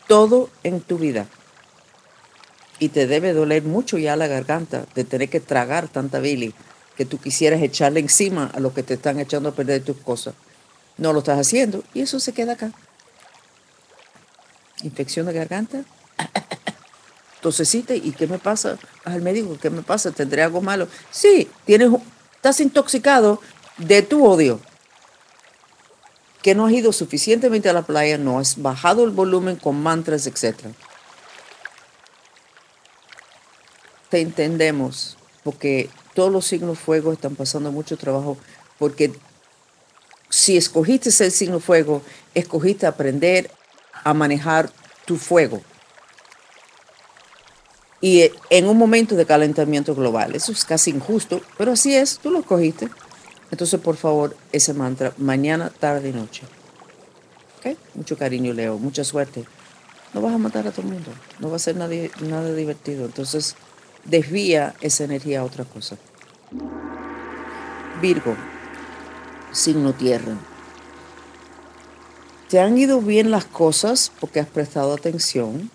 todo 0.08 0.48
en 0.62 0.80
tu 0.80 0.96
vida. 0.96 1.26
Y 2.78 2.88
te 2.88 3.06
debe 3.06 3.34
doler 3.34 3.62
mucho 3.62 3.98
ya 3.98 4.16
la 4.16 4.26
garganta 4.26 4.86
de 4.94 5.04
tener 5.04 5.28
que 5.28 5.40
tragar 5.40 5.88
tanta 5.88 6.18
bili 6.18 6.54
que 6.96 7.04
tú 7.04 7.18
quisieras 7.18 7.60
echarle 7.60 8.00
encima 8.00 8.50
a 8.54 8.60
lo 8.60 8.72
que 8.72 8.82
te 8.82 8.94
están 8.94 9.20
echando 9.20 9.50
a 9.50 9.54
perder 9.54 9.84
tus 9.84 9.98
cosas. 9.98 10.34
No 10.96 11.12
lo 11.12 11.18
estás 11.18 11.38
haciendo 11.38 11.84
y 11.92 12.00
eso 12.00 12.20
se 12.20 12.32
queda 12.32 12.54
acá 12.54 12.72
infección 14.84 15.26
de 15.26 15.32
garganta, 15.32 15.84
tosecita, 17.44 17.94
¿y 17.94 18.12
qué 18.12 18.26
me 18.26 18.38
pasa? 18.38 18.78
Al 19.04 19.20
médico, 19.20 19.58
¿qué 19.60 19.68
me 19.68 19.82
pasa? 19.82 20.10
¿Tendré 20.10 20.42
algo 20.42 20.62
malo? 20.62 20.88
Sí, 21.10 21.46
tienes, 21.66 21.90
estás 22.36 22.58
intoxicado 22.58 23.38
de 23.76 24.00
tu 24.00 24.26
odio, 24.26 24.60
que 26.40 26.54
no 26.54 26.64
has 26.64 26.72
ido 26.72 26.90
suficientemente 26.90 27.68
a 27.68 27.74
la 27.74 27.82
playa, 27.82 28.16
no 28.16 28.38
has 28.38 28.62
bajado 28.62 29.04
el 29.04 29.10
volumen 29.10 29.56
con 29.56 29.78
mantras, 29.82 30.26
etc. 30.26 30.56
Te 34.08 34.22
entendemos, 34.22 35.18
porque 35.42 35.90
todos 36.14 36.32
los 36.32 36.46
signos 36.46 36.78
fuego 36.78 37.12
están 37.12 37.36
pasando 37.36 37.70
mucho 37.70 37.98
trabajo, 37.98 38.38
porque 38.78 39.12
si 40.30 40.56
escogiste 40.56 41.10
ser 41.10 41.30
signo 41.30 41.60
fuego, 41.60 42.00
escogiste 42.32 42.86
aprender 42.86 43.50
a 44.02 44.14
manejar 44.14 44.70
tu 45.04 45.18
fuego. 45.18 45.60
Y 48.04 48.30
en 48.50 48.68
un 48.68 48.76
momento 48.76 49.16
de 49.16 49.24
calentamiento 49.24 49.94
global, 49.94 50.34
eso 50.34 50.52
es 50.52 50.66
casi 50.66 50.90
injusto, 50.90 51.40
pero 51.56 51.72
así 51.72 51.94
es, 51.94 52.18
tú 52.18 52.30
lo 52.30 52.42
cogiste. 52.42 52.90
Entonces, 53.50 53.80
por 53.80 53.96
favor, 53.96 54.36
ese 54.52 54.74
mantra, 54.74 55.14
mañana, 55.16 55.70
tarde 55.70 56.10
y 56.10 56.12
noche. 56.12 56.42
¿Ok? 57.56 57.78
Mucho 57.94 58.18
cariño, 58.18 58.52
Leo, 58.52 58.76
mucha 58.76 59.04
suerte. 59.04 59.46
No 60.12 60.20
vas 60.20 60.34
a 60.34 60.36
matar 60.36 60.68
a 60.68 60.70
todo 60.70 60.82
el 60.82 60.92
mundo, 60.92 61.10
no 61.38 61.48
va 61.48 61.56
a 61.56 61.58
ser 61.58 61.76
nada, 61.76 61.94
nada 62.20 62.52
divertido. 62.52 63.06
Entonces, 63.06 63.56
desvía 64.04 64.74
esa 64.82 65.04
energía 65.04 65.40
a 65.40 65.44
otra 65.44 65.64
cosa. 65.64 65.96
Virgo, 68.02 68.36
signo 69.50 69.94
tierra. 69.94 70.36
Te 72.50 72.60
han 72.60 72.76
ido 72.76 73.00
bien 73.00 73.30
las 73.30 73.46
cosas 73.46 74.12
porque 74.20 74.40
has 74.40 74.46
prestado 74.46 74.92
atención, 74.92 75.70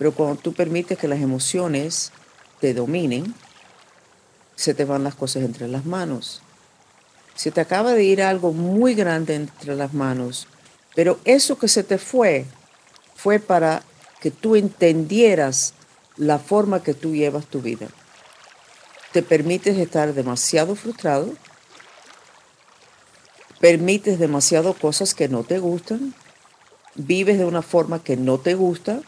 pero 0.00 0.14
cuando 0.14 0.40
tú 0.40 0.54
permites 0.54 0.96
que 0.96 1.08
las 1.08 1.20
emociones 1.20 2.10
te 2.58 2.72
dominen, 2.72 3.34
se 4.56 4.72
te 4.72 4.86
van 4.86 5.04
las 5.04 5.14
cosas 5.14 5.42
entre 5.42 5.68
las 5.68 5.84
manos. 5.84 6.40
Se 7.34 7.50
te 7.50 7.60
acaba 7.60 7.92
de 7.92 8.02
ir 8.02 8.22
algo 8.22 8.54
muy 8.54 8.94
grande 8.94 9.34
entre 9.34 9.76
las 9.76 9.92
manos, 9.92 10.48
pero 10.94 11.20
eso 11.26 11.58
que 11.58 11.68
se 11.68 11.84
te 11.84 11.98
fue 11.98 12.46
fue 13.14 13.40
para 13.40 13.82
que 14.22 14.30
tú 14.30 14.56
entendieras 14.56 15.74
la 16.16 16.38
forma 16.38 16.82
que 16.82 16.94
tú 16.94 17.14
llevas 17.14 17.44
tu 17.44 17.60
vida. 17.60 17.88
Te 19.12 19.22
permites 19.22 19.76
estar 19.76 20.14
demasiado 20.14 20.76
frustrado, 20.76 21.34
permites 23.60 24.18
demasiado 24.18 24.72
cosas 24.72 25.14
que 25.14 25.28
no 25.28 25.44
te 25.44 25.58
gustan, 25.58 26.14
vives 26.94 27.36
de 27.36 27.44
una 27.44 27.60
forma 27.60 28.02
que 28.02 28.16
no 28.16 28.38
te 28.38 28.54
gusta 28.54 29.02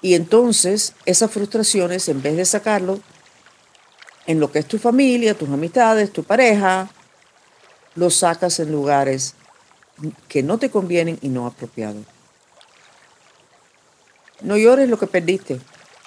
y 0.00 0.14
entonces 0.14 0.94
esas 1.04 1.30
frustraciones, 1.30 2.08
en 2.08 2.22
vez 2.22 2.36
de 2.36 2.44
sacarlo 2.44 3.00
en 4.26 4.40
lo 4.40 4.52
que 4.52 4.60
es 4.60 4.66
tu 4.66 4.78
familia, 4.78 5.34
tus 5.34 5.48
amistades, 5.48 6.12
tu 6.12 6.22
pareja, 6.22 6.88
lo 7.94 8.10
sacas 8.10 8.60
en 8.60 8.70
lugares 8.70 9.34
que 10.28 10.42
no 10.42 10.58
te 10.58 10.70
convienen 10.70 11.18
y 11.22 11.28
no 11.28 11.46
apropiados. 11.46 12.04
No 14.40 14.56
llores 14.56 14.88
lo 14.88 14.98
que 14.98 15.08
perdiste 15.08 15.60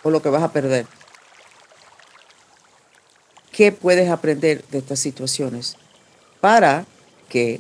o 0.04 0.10
lo 0.10 0.22
que 0.22 0.30
vas 0.30 0.44
a 0.44 0.54
perder. 0.54 0.86
¿Qué 3.52 3.74
puedes 3.74 4.10
aprender 4.10 4.64
de 4.70 4.78
estas 4.78 5.00
situaciones 5.00 5.76
para 6.40 6.86
que 7.28 7.60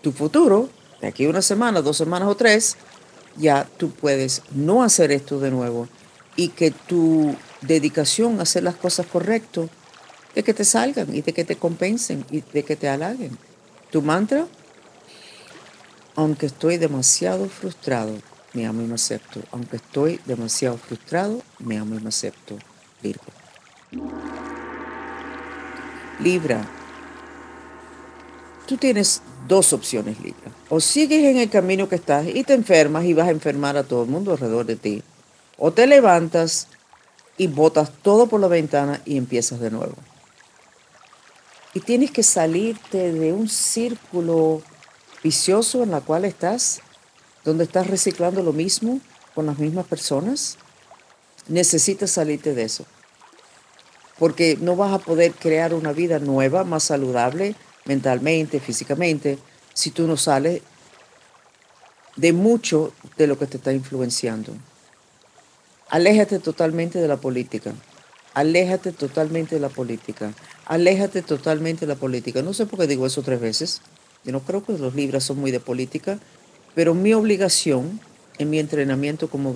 tu 0.00 0.12
futuro, 0.12 0.68
de 1.00 1.08
aquí 1.08 1.26
una 1.26 1.42
semana, 1.42 1.82
dos 1.82 1.96
semanas 1.96 2.28
o 2.28 2.36
tres, 2.36 2.76
ya 3.36 3.68
tú 3.76 3.90
puedes 3.90 4.42
no 4.54 4.82
hacer 4.82 5.12
esto 5.12 5.40
de 5.40 5.50
nuevo 5.50 5.88
y 6.36 6.48
que 6.48 6.70
tu 6.70 7.34
dedicación 7.60 8.38
a 8.38 8.42
hacer 8.42 8.62
las 8.62 8.76
cosas 8.76 9.06
correctas, 9.06 9.68
de 10.34 10.42
que 10.42 10.54
te 10.54 10.64
salgan 10.64 11.14
y 11.14 11.20
de 11.20 11.32
que 11.32 11.44
te 11.44 11.56
compensen 11.56 12.24
y 12.30 12.40
de 12.40 12.62
que 12.64 12.76
te 12.76 12.88
halaguen. 12.88 13.36
Tu 13.90 14.00
mantra, 14.00 14.46
aunque 16.14 16.46
estoy 16.46 16.78
demasiado 16.78 17.48
frustrado, 17.48 18.14
me 18.54 18.66
amo 18.66 18.82
y 18.82 18.86
me 18.86 18.94
acepto. 18.94 19.40
Aunque 19.50 19.76
estoy 19.76 20.20
demasiado 20.24 20.78
frustrado, 20.78 21.42
me 21.58 21.78
amo 21.78 21.96
y 21.96 22.00
me 22.00 22.08
acepto. 22.08 22.58
Virgo. 23.02 23.24
Libra, 26.20 26.64
tú 28.66 28.76
tienes 28.76 29.22
dos 29.48 29.72
opciones, 29.72 30.20
Libra. 30.20 30.50
O 30.68 30.80
sigues 30.80 31.24
en 31.24 31.38
el 31.38 31.50
camino 31.50 31.88
que 31.88 31.96
estás 31.96 32.26
y 32.26 32.44
te 32.44 32.54
enfermas 32.54 33.04
y 33.04 33.14
vas 33.14 33.28
a 33.28 33.32
enfermar 33.32 33.76
a 33.76 33.84
todo 33.84 34.04
el 34.04 34.10
mundo 34.10 34.32
alrededor 34.32 34.66
de 34.66 34.76
ti. 34.76 35.02
O 35.58 35.72
te 35.72 35.86
levantas 35.86 36.68
y 37.36 37.46
botas 37.46 37.90
todo 38.02 38.26
por 38.26 38.40
la 38.40 38.48
ventana 38.48 39.00
y 39.04 39.16
empiezas 39.16 39.60
de 39.60 39.70
nuevo. 39.70 39.94
Y 41.74 41.80
tienes 41.80 42.10
que 42.10 42.22
salirte 42.22 43.12
de 43.12 43.32
un 43.32 43.48
círculo 43.48 44.62
vicioso 45.22 45.82
en 45.82 45.90
la 45.90 46.00
cual 46.00 46.24
estás, 46.24 46.80
donde 47.44 47.64
estás 47.64 47.86
reciclando 47.86 48.42
lo 48.42 48.52
mismo 48.52 49.00
con 49.34 49.46
las 49.46 49.58
mismas 49.58 49.86
personas. 49.86 50.58
Necesitas 51.48 52.10
salirte 52.10 52.54
de 52.54 52.64
eso. 52.64 52.84
Porque 54.18 54.58
no 54.60 54.76
vas 54.76 54.92
a 54.92 54.98
poder 54.98 55.32
crear 55.32 55.74
una 55.74 55.92
vida 55.92 56.18
nueva, 56.18 56.64
más 56.64 56.84
saludable, 56.84 57.56
mentalmente, 57.84 58.60
físicamente, 58.60 59.38
si 59.74 59.90
tú 59.90 60.06
no 60.06 60.16
sales 60.16 60.62
de 62.16 62.32
mucho 62.32 62.92
de 63.16 63.26
lo 63.26 63.38
que 63.38 63.46
te 63.46 63.56
está 63.56 63.72
influenciando. 63.72 64.52
Aléjate 65.88 66.38
totalmente 66.38 66.98
de 66.98 67.08
la 67.08 67.16
política. 67.16 67.72
Aléjate 68.34 68.92
totalmente 68.92 69.56
de 69.56 69.60
la 69.60 69.68
política. 69.68 70.32
Aléjate 70.66 71.22
totalmente 71.22 71.80
de 71.86 71.94
la 71.94 71.98
política. 71.98 72.42
No 72.42 72.54
sé 72.54 72.66
por 72.66 72.78
qué 72.78 72.86
digo 72.86 73.06
eso 73.06 73.22
tres 73.22 73.40
veces. 73.40 73.82
Yo 74.24 74.32
no 74.32 74.40
creo 74.40 74.64
que 74.64 74.72
los 74.78 74.94
libros 74.94 75.24
son 75.24 75.38
muy 75.38 75.50
de 75.50 75.60
política, 75.60 76.18
pero 76.74 76.94
mi 76.94 77.12
obligación 77.12 78.00
en 78.38 78.50
mi 78.50 78.58
entrenamiento 78.58 79.28
como 79.28 79.54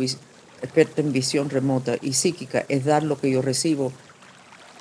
experta 0.63 1.01
en 1.01 1.13
visión 1.13 1.51
remota 1.51 1.97
y 2.01 2.15
psíquica 2.15 2.65
es 2.69 2.85
dar 2.85 3.03
lo 3.03 3.19
que 3.19 3.31
yo 3.31 3.43
recibo 3.43 3.93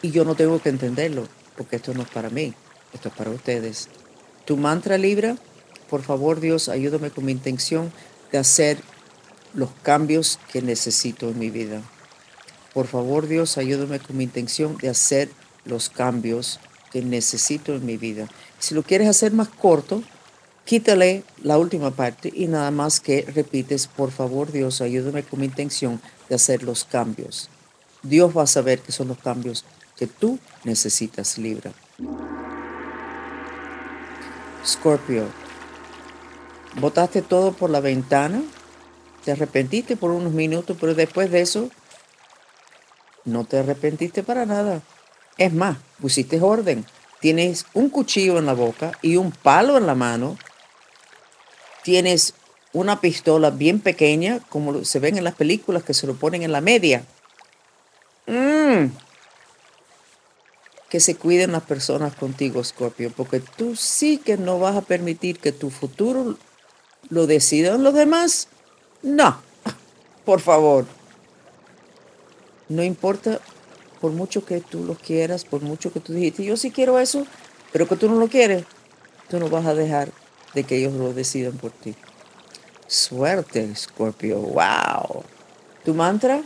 y 0.02 0.12
yo 0.12 0.26
no 0.26 0.36
tengo 0.36 0.62
que 0.62 0.70
entenderlo, 0.70 1.28
porque 1.56 1.78
esto 1.78 1.94
no 1.94 2.02
es 2.02 2.10
para 2.10 2.30
mí. 2.30 2.54
Esto 2.96 3.10
es 3.10 3.16
para 3.16 3.30
ustedes. 3.30 3.90
Tu 4.46 4.56
mantra 4.56 4.98
Libra, 4.98 5.36
por 5.90 6.02
favor 6.02 6.40
Dios, 6.40 6.70
ayúdame 6.70 7.12
con 7.12 7.26
mi 7.26 7.34
intención 7.34 7.92
de 8.32 8.38
hacer 8.38 8.78
los 9.54 9.70
cambios 9.84 10.40
que 10.52 10.62
necesito 10.62 11.30
en 11.30 11.38
mi 11.38 11.50
vida. 11.50 11.82
Por 12.74 12.88
favor 12.88 13.28
Dios, 13.28 13.58
ayúdame 13.58 14.00
con 14.00 14.18
mi 14.18 14.24
intención 14.24 14.78
de 14.78 14.90
hacer 14.90 15.30
los 15.66 15.90
cambios 15.90 16.60
que 16.92 17.02
necesito 17.02 17.76
en 17.76 17.86
mi 17.86 17.98
vida. 17.98 18.28
Si 18.60 18.74
lo 18.74 18.84
quieres 18.84 19.10
hacer 19.10 19.34
más 19.34 19.50
corto, 19.50 20.02
quítale 20.64 21.24
la 21.44 21.58
última 21.58 21.92
parte 21.92 22.32
y 22.34 22.48
nada 22.48 22.72
más 22.72 23.02
que 23.02 23.24
repites, 23.24 23.88
por 23.88 24.12
favor 24.12 24.54
Dios, 24.54 24.80
ayúdame 24.80 25.24
con 25.24 25.42
mi 25.42 25.48
intención 25.48 26.02
de 26.30 26.36
hacer 26.36 26.64
los 26.64 26.86
cambios. 26.86 27.50
Dios 28.04 28.36
va 28.36 28.44
a 28.44 28.48
saber 28.48 28.80
que 28.80 28.94
son 28.94 29.10
los 29.10 29.18
cambios 29.18 29.66
que 29.98 30.08
tú 30.08 30.40
necesitas, 30.64 31.38
Libra. 31.38 31.74
Scorpio, 34.66 35.26
botaste 36.80 37.22
todo 37.22 37.54
por 37.54 37.70
la 37.70 37.80
ventana, 37.80 38.42
te 39.24 39.32
arrepentiste 39.32 39.96
por 39.96 40.12
unos 40.12 40.34
minutos, 40.34 40.78
pero 40.80 40.96
después 40.96 41.32
de 41.32 41.42
eso 41.42 41.70
no 43.26 43.44
te 43.44 43.58
arrepentiste 43.58 44.24
para 44.24 44.46
nada. 44.46 44.82
Es 45.38 45.54
más, 45.54 45.78
pusiste 46.00 46.40
orden. 46.42 46.86
Tienes 47.20 47.66
un 47.74 47.90
cuchillo 47.90 48.38
en 48.38 48.46
la 48.46 48.54
boca 48.54 48.92
y 49.02 49.18
un 49.18 49.32
palo 49.32 49.78
en 49.78 49.88
la 49.88 49.96
mano. 49.96 50.38
Tienes 51.84 52.34
una 52.72 53.02
pistola 53.02 53.50
bien 53.50 53.80
pequeña, 53.80 54.40
como 54.50 54.84
se 54.86 55.00
ven 55.00 55.18
en 55.18 55.24
las 55.24 55.36
películas 55.36 55.84
que 55.84 55.94
se 55.94 56.08
lo 56.08 56.16
ponen 56.16 56.44
en 56.44 56.52
la 56.52 56.62
media. 56.62 57.04
Mm. 58.28 58.86
Que 60.96 61.02
se 61.02 61.16
cuiden 61.18 61.52
las 61.52 61.64
personas 61.64 62.16
contigo, 62.16 62.64
Scorpio, 62.64 63.12
porque 63.12 63.42
tú 63.42 63.76
sí 63.76 64.18
que 64.18 64.38
no 64.38 64.60
vas 64.60 64.78
a 64.78 64.82
permitir 64.82 65.40
que 65.40 65.52
tu 65.52 65.70
futuro 65.70 66.38
lo 67.10 67.28
decidan 67.28 67.84
los 67.84 67.94
demás. 67.94 68.48
No, 69.04 69.38
por 70.24 70.40
favor. 70.40 70.86
No 72.70 72.82
importa 72.82 73.42
por 74.00 74.14
mucho 74.14 74.46
que 74.46 74.62
tú 74.62 74.86
lo 74.86 74.96
quieras, 74.96 75.44
por 75.44 75.64
mucho 75.64 75.92
que 75.92 76.00
tú 76.00 76.14
dijiste, 76.14 76.46
yo 76.46 76.56
sí 76.56 76.72
quiero 76.72 76.98
eso, 76.98 77.28
pero 77.74 77.90
que 77.90 77.98
tú 77.98 78.08
no 78.08 78.16
lo 78.16 78.30
quieres, 78.30 78.64
tú 79.28 79.38
no 79.38 79.50
vas 79.50 79.66
a 79.66 79.76
dejar 79.76 80.14
de 80.54 80.64
que 80.64 80.78
ellos 80.78 80.94
lo 80.94 81.12
decidan 81.14 81.58
por 81.58 81.72
ti. 81.72 81.94
Suerte, 82.88 83.76
Scorpio. 83.76 84.38
Wow. 84.40 85.26
¿Tu 85.84 85.94
mantra? 85.94 86.42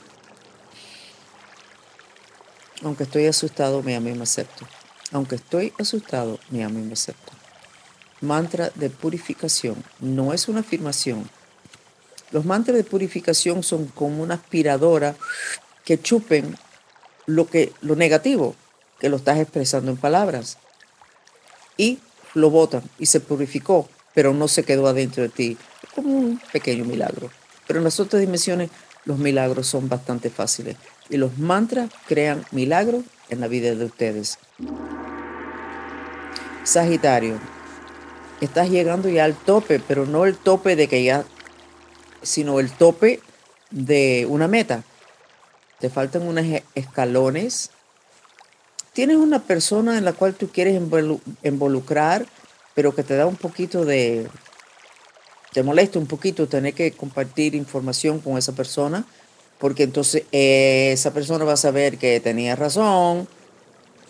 Aunque 2.83 3.03
estoy 3.03 3.25
asustado, 3.27 3.83
me 3.83 3.95
amo 3.95 4.09
y 4.09 4.13
me 4.13 4.24
acepto. 4.24 4.65
Aunque 5.12 5.36
estoy 5.36 5.74
asustado, 5.79 6.39
me 6.50 6.63
amo 6.63 6.79
y 6.79 6.83
me 6.83 6.93
acepto. 6.93 7.33
Mantra 8.21 8.71
de 8.75 8.89
purificación. 8.89 9.83
No 10.00 10.33
es 10.33 10.48
una 10.48 10.62
afirmación. 10.62 11.29
Los 12.31 12.45
mantras 12.45 12.77
de 12.77 12.83
purificación 12.83 13.63
son 13.63 13.88
como 13.88 14.24
una 14.24 14.36
aspiradora 14.36 15.15
que 15.83 16.00
chupen 16.00 16.57
lo, 17.25 17.48
que, 17.48 17.74
lo 17.81 17.95
negativo 17.95 18.55
que 19.00 19.09
lo 19.09 19.17
estás 19.17 19.39
expresando 19.39 19.91
en 19.91 19.98
palabras. 19.98 20.57
Y 21.75 22.00
lo 22.33 22.50
botan 22.50 22.83
y 22.98 23.07
se 23.07 23.19
purificó, 23.19 23.89
pero 24.13 24.33
no 24.33 24.48
se 24.48 24.63
quedó 24.63 24.88
adentro 24.88 25.24
de 25.24 25.29
ti 25.29 25.57
como 25.95 26.13
un 26.13 26.41
pequeño 26.51 26.86
milagro. 26.86 27.29
Pero 27.67 27.79
en 27.79 27.86
las 27.86 28.00
otras 28.00 28.21
dimensiones 28.21 28.69
los 29.05 29.17
milagros 29.17 29.67
son 29.67 29.89
bastante 29.89 30.29
fáciles 30.29 30.75
y 31.10 31.18
los 31.18 31.38
mantras 31.38 31.89
crean 32.08 32.46
milagros 32.51 33.04
en 33.30 33.39
la 33.39 33.48
vida 33.48 33.74
de 33.74 33.86
ustedes. 33.86 34.38
Sagitario, 36.63 37.39
estás 38.42 38.70
llegando 38.70 39.10
ya 39.10 39.25
al 39.25 39.36
tope, 39.36 39.80
pero 39.80 40.06
no 40.06 40.25
el 40.25 40.38
tope 40.38 40.75
de 40.75 40.88
que 40.88 41.04
ya, 41.04 41.25
sino 42.22 42.60
el 42.60 42.72
tope 42.72 43.22
de 43.72 44.28
una 44.30 44.48
meta. 44.48 44.84
Te 45.80 45.89
faltan 45.89 46.28
unos 46.28 46.46
escalones. 46.75 47.72
Tienes 48.94 49.18
una 49.18 49.39
persona 49.39 49.98
en 49.98 50.06
la 50.06 50.13
cual 50.13 50.36
tú 50.36 50.50
quieres 50.50 50.80
involucrar, 51.44 52.25
pero 52.75 52.94
que 52.94 53.04
te 53.04 53.16
da 53.16 53.25
un 53.25 53.38
poquito 53.38 53.86
de, 53.86 54.28
te 55.54 55.63
molesta 55.63 56.00
un 56.00 56.08
poquito 56.08 56.48
tener 56.48 56.74
que 56.74 56.92
compartir 56.92 57.56
información 57.56 58.20
con 58.20 58.38
esa 58.38 58.51
persona, 58.51 59.06
porque 59.60 59.84
entonces 59.84 60.24
esa 60.32 61.13
persona 61.13 61.46
va 61.46 61.54
a 61.54 61.58
saber 61.58 61.98
que 61.98 62.20
tenía 62.20 62.56
razón 62.56 63.28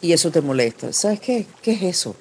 y 0.01 0.13
eso 0.13 0.31
te 0.31 0.41
molesta. 0.41 0.93
¿Sabes 0.93 1.19
qué? 1.19 1.45
¿Qué 1.61 1.71
es 1.71 1.83
eso? 1.83 2.15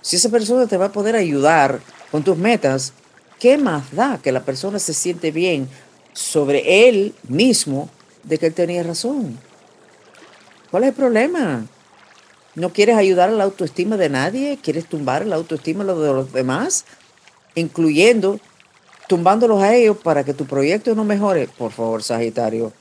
Si 0.00 0.16
esa 0.16 0.30
persona 0.30 0.66
te 0.66 0.76
va 0.76 0.86
a 0.86 0.92
poder 0.92 1.14
ayudar 1.14 1.80
con 2.10 2.24
tus 2.24 2.36
metas, 2.36 2.92
¿qué 3.38 3.58
más 3.58 3.94
da 3.94 4.18
que 4.22 4.32
la 4.32 4.44
persona 4.44 4.78
se 4.78 4.94
siente 4.94 5.30
bien 5.30 5.68
sobre 6.12 6.88
él 6.88 7.14
mismo 7.28 7.88
de 8.24 8.38
que 8.38 8.46
él 8.46 8.54
tenía 8.54 8.82
razón? 8.82 9.38
¿Cuál 10.70 10.84
es 10.84 10.88
el 10.88 10.94
problema? 10.94 11.66
¿No 12.54 12.72
quieres 12.72 12.96
ayudar 12.96 13.28
a 13.28 13.32
la 13.32 13.44
autoestima 13.44 13.96
de 13.96 14.08
nadie? 14.08 14.58
¿Quieres 14.62 14.86
tumbar 14.86 15.26
la 15.26 15.36
autoestima 15.36 15.84
de 15.84 15.94
los 15.94 16.32
demás? 16.32 16.86
Incluyendo 17.54 18.40
tumbándolos 19.08 19.62
a 19.62 19.74
ellos 19.74 19.96
para 19.98 20.24
que 20.24 20.34
tu 20.34 20.46
proyecto 20.46 20.94
no 20.94 21.04
mejore, 21.04 21.48
por 21.48 21.72
favor, 21.72 22.02
Sagitario. 22.02 22.72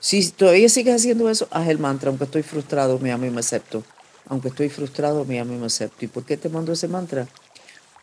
Si 0.00 0.30
todavía 0.30 0.68
sigues 0.68 0.94
haciendo 0.94 1.28
eso, 1.28 1.48
haz 1.50 1.68
el 1.68 1.78
mantra, 1.78 2.10
aunque 2.10 2.24
estoy 2.24 2.42
frustrado, 2.42 2.98
me 2.98 3.10
amo 3.10 3.26
y 3.26 3.30
me 3.30 3.40
acepto. 3.40 3.82
Aunque 4.28 4.48
estoy 4.48 4.68
frustrado, 4.68 5.24
me 5.24 5.40
amo 5.40 5.54
y 5.54 5.56
me 5.56 5.66
acepto. 5.66 6.04
¿Y 6.04 6.08
por 6.08 6.24
qué 6.24 6.36
te 6.36 6.48
mando 6.48 6.72
ese 6.72 6.86
mantra? 6.86 7.26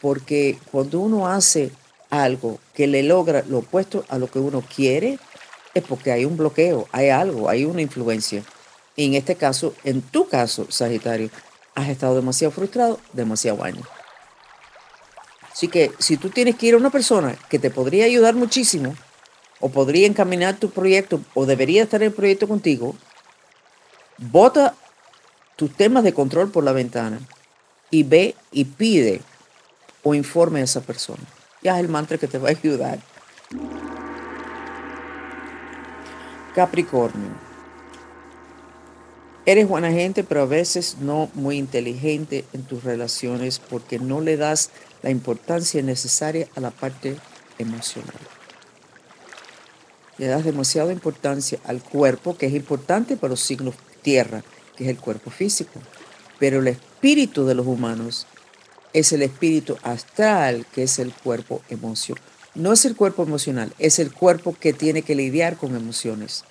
Porque 0.02 0.58
cuando 0.72 1.00
uno 1.00 1.28
hace 1.28 1.72
algo 2.10 2.60
que 2.74 2.88
le 2.88 3.04
logra 3.04 3.44
lo 3.48 3.60
opuesto 3.60 4.04
a 4.10 4.18
lo 4.18 4.30
que 4.30 4.40
uno 4.40 4.64
quiere, 4.76 5.20
es 5.74 5.84
porque 5.84 6.12
hay 6.12 6.26
un 6.26 6.38
bloqueo, 6.38 6.88
hay 6.92 7.10
algo, 7.10 7.50
hay 7.50 7.66
una 7.66 7.82
influencia. 7.82 8.44
Y 8.96 9.06
en 9.06 9.14
este 9.14 9.36
caso, 9.36 9.74
en 9.84 10.02
tu 10.02 10.28
caso, 10.28 10.68
Sagitario, 10.70 11.30
has 11.76 11.90
estado 11.90 12.16
demasiado 12.16 12.52
frustrado, 12.52 13.00
demasiado 13.14 13.64
año. 13.64 13.84
Así 15.56 15.70
que 15.70 15.94
si 16.00 16.18
tú 16.18 16.30
tienes 16.30 16.58
que 16.58 16.66
ir 16.66 16.74
a 16.74 16.78
una 16.78 16.90
persona 16.90 17.34
que 17.50 17.60
te 17.60 17.70
podría 17.70 18.04
ayudar 18.04 18.36
muchísimo, 18.36 18.94
o 19.62 19.70
podría 19.70 20.06
encaminar 20.06 20.58
tu 20.58 20.70
proyecto, 20.70 21.22
o 21.34 21.46
debería 21.46 21.84
estar 21.84 22.02
en 22.02 22.08
el 22.08 22.14
proyecto 22.14 22.46
contigo, 22.46 22.94
bota 24.18 24.76
tus 25.56 25.74
temas 25.74 26.04
de 26.04 26.14
control 26.14 26.52
por 26.52 26.66
la 26.66 26.74
ventana 26.74 27.22
y 27.90 28.04
ve 28.04 28.36
y 28.52 28.66
pide 28.66 29.22
o 30.04 30.14
informe 30.14 30.60
a 30.60 30.66
esa 30.66 30.82
persona. 30.82 31.24
Ya 31.64 31.76
es 31.76 31.80
el 31.80 31.88
mantra 31.88 32.18
que 32.18 32.28
te 32.28 32.38
va 32.38 32.50
a 32.50 32.52
ayudar. 32.52 33.00
Capricornio. 36.54 37.55
Eres 39.48 39.68
buena 39.68 39.92
gente, 39.92 40.24
pero 40.24 40.42
a 40.42 40.48
veces 40.48 40.98
no 41.00 41.30
muy 41.36 41.58
inteligente 41.58 42.46
en 42.54 42.64
tus 42.64 42.84
relaciones 42.84 43.60
porque 43.60 44.00
no 44.00 44.20
le 44.20 44.38
das 44.38 44.72
la 45.04 45.12
importancia 45.12 45.84
necesaria 45.84 46.48
a 46.56 46.62
la 46.62 46.72
parte 46.72 47.16
emocional. 47.60 48.16
Le 50.18 50.26
das 50.28 50.46
demasiada 50.46 50.92
importancia 50.92 51.60
al 51.64 51.84
cuerpo, 51.84 52.36
que 52.36 52.48
es 52.48 52.54
importante 52.54 53.18
para 53.18 53.32
los 53.32 53.42
signos 53.42 53.76
tierra, 54.02 54.44
que 54.76 54.86
es 54.86 54.90
el 54.90 54.98
cuerpo 54.98 55.30
físico. 55.30 55.80
Pero 56.40 56.60
el 56.60 56.68
espíritu 56.68 57.46
de 57.46 57.54
los 57.54 57.68
humanos 57.68 58.26
es 58.94 59.12
el 59.14 59.22
espíritu 59.22 59.78
astral, 59.84 60.66
que 60.74 60.84
es 60.84 60.98
el 60.98 61.14
cuerpo 61.14 61.62
emocional. 61.70 62.24
No 62.56 62.74
es 62.74 62.86
el 62.86 62.96
cuerpo 62.96 63.22
emocional, 63.22 63.74
es 63.78 64.00
el 64.00 64.12
cuerpo 64.12 64.56
que 64.60 64.74
tiene 64.74 65.04
que 65.04 65.14
lidiar 65.14 65.58
con 65.58 65.76
emociones. 65.76 66.46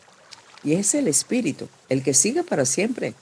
Y 0.64 0.74
es 0.74 0.94
el 0.94 1.06
espíritu, 1.08 1.68
el 1.88 2.02
que 2.02 2.14
sigue 2.14 2.42
para 2.42 2.64
siempre. 2.64 3.14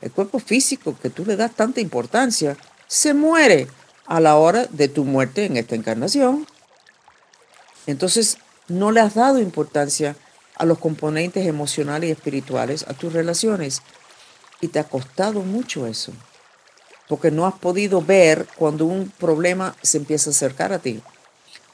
El 0.00 0.12
cuerpo 0.12 0.38
físico 0.38 0.96
que 1.00 1.10
tú 1.10 1.24
le 1.24 1.36
das 1.36 1.54
tanta 1.54 1.80
importancia, 1.80 2.56
se 2.86 3.14
muere 3.14 3.68
a 4.06 4.20
la 4.20 4.36
hora 4.36 4.66
de 4.66 4.88
tu 4.88 5.04
muerte 5.04 5.46
en 5.46 5.56
esta 5.56 5.74
encarnación. 5.74 6.46
Entonces, 7.86 8.36
no 8.68 8.92
le 8.92 9.00
has 9.00 9.14
dado 9.14 9.40
importancia 9.40 10.16
a 10.56 10.64
los 10.64 10.78
componentes 10.78 11.46
emocionales 11.46 12.08
y 12.08 12.12
espirituales, 12.12 12.84
a 12.86 12.94
tus 12.94 13.12
relaciones. 13.12 13.82
Y 14.60 14.68
te 14.68 14.78
ha 14.78 14.84
costado 14.84 15.40
mucho 15.40 15.86
eso. 15.86 16.12
Porque 17.08 17.30
no 17.30 17.46
has 17.46 17.54
podido 17.54 18.00
ver 18.02 18.46
cuando 18.56 18.86
un 18.86 19.10
problema 19.10 19.76
se 19.82 19.98
empieza 19.98 20.30
a 20.30 20.32
acercar 20.32 20.72
a 20.72 20.78
ti. 20.78 21.02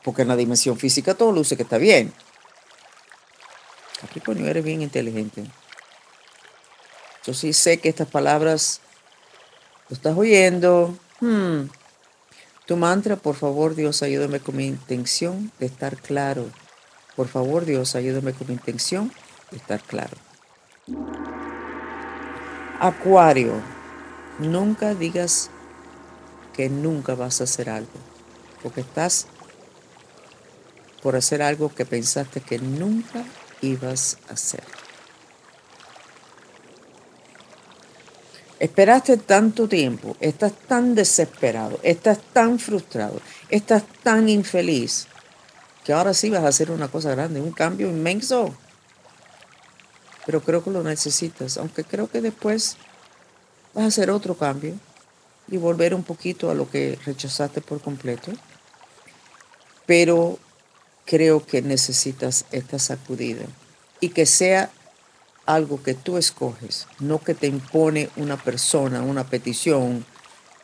Porque 0.02 0.22
en 0.22 0.28
la 0.28 0.36
dimensión 0.36 0.78
física 0.78 1.14
todo 1.14 1.32
luce 1.32 1.56
que 1.56 1.62
está 1.62 1.78
bien. 1.78 2.12
Capricornio, 4.00 4.46
eres 4.46 4.64
bien 4.64 4.82
inteligente. 4.82 5.44
Yo 7.24 7.34
sí 7.34 7.52
sé 7.52 7.78
que 7.78 7.88
estas 7.88 8.08
palabras 8.08 8.80
lo 9.88 9.94
estás 9.94 10.16
oyendo. 10.16 10.96
Hmm, 11.20 11.68
tu 12.66 12.76
mantra, 12.76 13.16
por 13.16 13.34
favor 13.34 13.74
Dios, 13.74 14.02
ayúdame 14.02 14.40
con 14.40 14.56
mi 14.56 14.66
intención 14.66 15.52
de 15.58 15.66
estar 15.66 15.96
claro. 15.96 16.46
Por 17.16 17.28
favor 17.28 17.66
Dios, 17.66 17.94
ayúdame 17.94 18.32
con 18.32 18.46
mi 18.46 18.54
intención 18.54 19.12
de 19.50 19.58
estar 19.58 19.82
claro. 19.82 20.16
Acuario, 22.78 23.60
nunca 24.38 24.94
digas 24.94 25.50
que 26.54 26.70
nunca 26.70 27.14
vas 27.14 27.40
a 27.40 27.44
hacer 27.44 27.68
algo, 27.68 27.90
porque 28.62 28.80
estás 28.80 29.26
por 31.02 31.16
hacer 31.16 31.42
algo 31.42 31.74
que 31.74 31.84
pensaste 31.84 32.40
que 32.40 32.58
nunca 32.58 33.24
ibas 33.62 34.18
a 34.28 34.34
hacer. 34.34 34.64
Esperaste 38.58 39.16
tanto 39.16 39.68
tiempo, 39.68 40.16
estás 40.20 40.52
tan 40.68 40.94
desesperado, 40.94 41.80
estás 41.82 42.18
tan 42.32 42.58
frustrado, 42.58 43.20
estás 43.48 43.84
tan 44.02 44.28
infeliz, 44.28 45.06
que 45.82 45.94
ahora 45.94 46.12
sí 46.12 46.28
vas 46.28 46.44
a 46.44 46.48
hacer 46.48 46.70
una 46.70 46.88
cosa 46.88 47.10
grande, 47.10 47.40
un 47.40 47.52
cambio 47.52 47.88
inmenso. 47.88 48.54
Pero 50.26 50.42
creo 50.42 50.62
que 50.62 50.70
lo 50.70 50.82
necesitas, 50.82 51.56
aunque 51.56 51.84
creo 51.84 52.10
que 52.10 52.20
después 52.20 52.76
vas 53.72 53.84
a 53.84 53.88
hacer 53.88 54.10
otro 54.10 54.34
cambio 54.36 54.74
y 55.48 55.56
volver 55.56 55.94
un 55.94 56.04
poquito 56.04 56.50
a 56.50 56.54
lo 56.54 56.70
que 56.70 56.98
rechazaste 57.06 57.62
por 57.62 57.80
completo. 57.80 58.30
pero 59.86 60.38
creo 61.10 61.44
que 61.44 61.60
necesitas 61.60 62.44
esta 62.52 62.78
sacudida 62.78 63.44
y 63.98 64.10
que 64.10 64.26
sea 64.26 64.70
algo 65.44 65.82
que 65.82 65.94
tú 65.94 66.18
escoges, 66.18 66.86
no 67.00 67.18
que 67.18 67.34
te 67.34 67.48
impone 67.48 68.08
una 68.14 68.36
persona, 68.36 69.02
una 69.02 69.24
petición, 69.24 70.06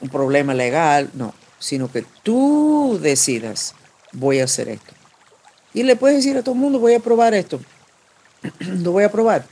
un 0.00 0.08
problema 0.08 0.54
legal, 0.54 1.10
no, 1.14 1.34
sino 1.58 1.90
que 1.90 2.06
tú 2.22 2.96
decidas, 3.02 3.74
voy 4.12 4.38
a 4.38 4.44
hacer 4.44 4.68
esto. 4.68 4.94
Y 5.74 5.82
le 5.82 5.96
puedes 5.96 6.18
decir 6.18 6.36
a 6.36 6.42
todo 6.44 6.54
el 6.54 6.60
mundo, 6.60 6.78
voy 6.78 6.94
a 6.94 7.00
probar 7.00 7.34
esto, 7.34 7.58
lo 8.60 8.92
voy 8.92 9.02
a 9.02 9.10
probar. 9.10 9.44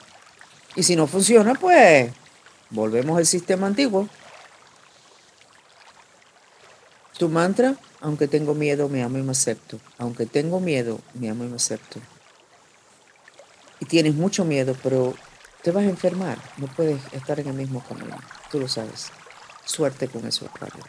Y 0.77 0.85
si 0.85 0.95
no 0.95 1.09
funciona, 1.09 1.55
pues 1.57 2.13
volvemos 2.71 3.19
al 3.19 3.27
sistema 3.27 3.67
antiguo. 3.67 4.09
Tu 7.19 7.29
mantra, 7.29 7.77
aunque 8.01 8.27
tengo 8.27 8.55
miedo, 8.55 8.89
me 8.89 9.03
amo 9.03 9.19
y 9.19 9.23
me 9.23 9.33
acepto. 9.33 9.79
Aunque 9.99 10.27
tengo 10.27 10.59
miedo, 10.59 11.01
me 11.15 11.31
amo 11.31 11.45
y 11.45 11.49
me 11.49 11.57
acepto. 11.57 12.01
Y 13.79 13.87
tienes 13.87 14.15
mucho 14.15 14.45
miedo, 14.45 14.77
pero 14.83 15.15
te 15.63 15.71
vas 15.71 15.85
a 15.85 15.89
enfermar. 15.89 16.39
No 16.57 16.67
puedes 16.67 17.01
estar 17.13 17.39
en 17.39 17.49
el 17.49 17.55
mismo 17.55 17.85
camino. 17.85 18.17
Tú 18.51 18.59
lo 18.59 18.69
sabes. 18.69 19.11
Suerte 19.65 20.09
con 20.09 20.27
eso, 20.27 20.49
Pablo. 20.59 20.85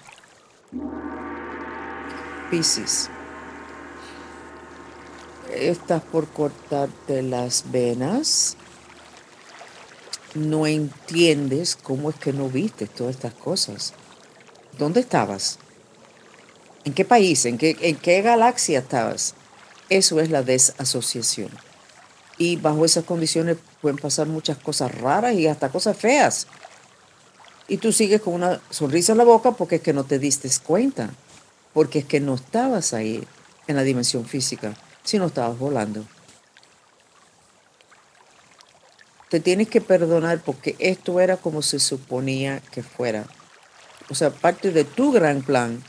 Piscis. 2.50 3.10
Estás 5.54 6.02
por 6.02 6.28
cortarte 6.28 7.22
las 7.22 7.72
venas. 7.72 8.58
No 10.34 10.66
entiendes 10.66 11.76
cómo 11.76 12.10
es 12.10 12.16
que 12.16 12.34
no 12.34 12.50
viste 12.50 12.88
todas 12.88 13.16
estas 13.16 13.34
cosas. 13.34 13.94
¿Dónde 14.78 15.00
estabas? 15.00 15.60
¿En 16.86 16.94
qué 16.94 17.04
país? 17.04 17.46
¿En 17.46 17.58
qué, 17.58 17.76
en 17.82 17.96
qué 17.96 18.22
galaxia 18.22 18.80
estabas? 18.80 19.34
Eso 19.90 20.20
es 20.20 20.30
la 20.30 20.44
desasociación. 20.44 21.50
Y 22.38 22.58
bajo 22.58 22.86
esas 22.86 23.06
condiciones 23.06 23.58
pueden 23.82 23.98
pasar 23.98 24.28
muchas 24.28 24.58
cosas 24.58 24.94
raras 24.94 25.34
y 25.34 25.48
hasta 25.48 25.70
cosas 25.70 25.98
feas. 25.98 26.48
Y 27.68 27.78
tú 27.78 27.92
sigues 27.92 28.22
con 28.22 28.36
una 28.36 28.62
sonrisa 28.70 29.14
en 29.14 29.18
la 29.18 29.24
boca 29.24 29.52
porque 29.52 29.78
es 29.78 29.82
que 29.82 29.94
no 29.94 30.04
te 30.04 30.20
diste 30.20 30.48
cuenta, 30.64 31.10
porque 31.74 32.00
es 32.00 32.06
que 32.06 32.20
no 32.20 32.36
estabas 32.36 32.94
ahí 32.94 33.24
en 33.68 33.76
la 33.76 33.84
dimensión 33.84 34.26
física, 34.26 34.76
sino 35.04 35.26
estabas 35.26 35.58
volando. 35.58 36.06
Te 39.30 39.40
tienes 39.40 39.70
que 39.70 39.82
perdonar 39.82 40.40
porque 40.44 40.76
esto 40.78 41.20
era 41.20 41.38
como 41.38 41.64
se 41.64 41.80
suponía 41.80 42.62
que 42.72 42.84
fuera. 42.84 43.26
O 44.10 44.14
sea, 44.14 44.30
parte 44.30 44.72
de 44.72 44.84
tu 44.84 45.12
gran 45.12 45.42
plan 45.42 45.84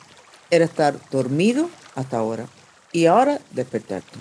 era 0.50 0.64
estar 0.64 0.98
dormido 1.10 1.68
hasta 1.94 2.18
ahora 2.18 2.46
y 2.92 3.06
ahora 3.06 3.40
despertarte. 3.50 4.18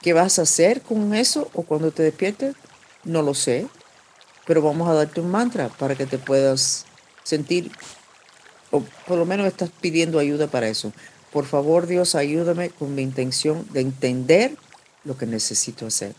¿Qué 0.00 0.12
vas 0.12 0.38
a 0.38 0.42
hacer 0.42 0.80
con 0.80 1.14
eso 1.14 1.50
o 1.52 1.62
cuando 1.62 1.90
te 1.90 2.02
despiertes? 2.02 2.56
No 3.04 3.22
lo 3.22 3.34
sé, 3.34 3.66
pero 4.46 4.62
vamos 4.62 4.88
a 4.88 4.94
darte 4.94 5.20
un 5.20 5.30
mantra 5.30 5.68
para 5.68 5.94
que 5.94 6.06
te 6.06 6.18
puedas 6.18 6.86
sentir, 7.22 7.70
o 8.70 8.82
por 9.06 9.18
lo 9.18 9.26
menos 9.26 9.46
estás 9.46 9.70
pidiendo 9.80 10.18
ayuda 10.18 10.46
para 10.46 10.68
eso. 10.68 10.92
Por 11.32 11.44
favor, 11.44 11.86
Dios, 11.86 12.14
ayúdame 12.14 12.70
con 12.70 12.94
mi 12.94 13.02
intención 13.02 13.66
de 13.72 13.80
entender 13.80 14.56
lo 15.04 15.16
que 15.16 15.26
necesito 15.26 15.86
hacer. 15.86 16.14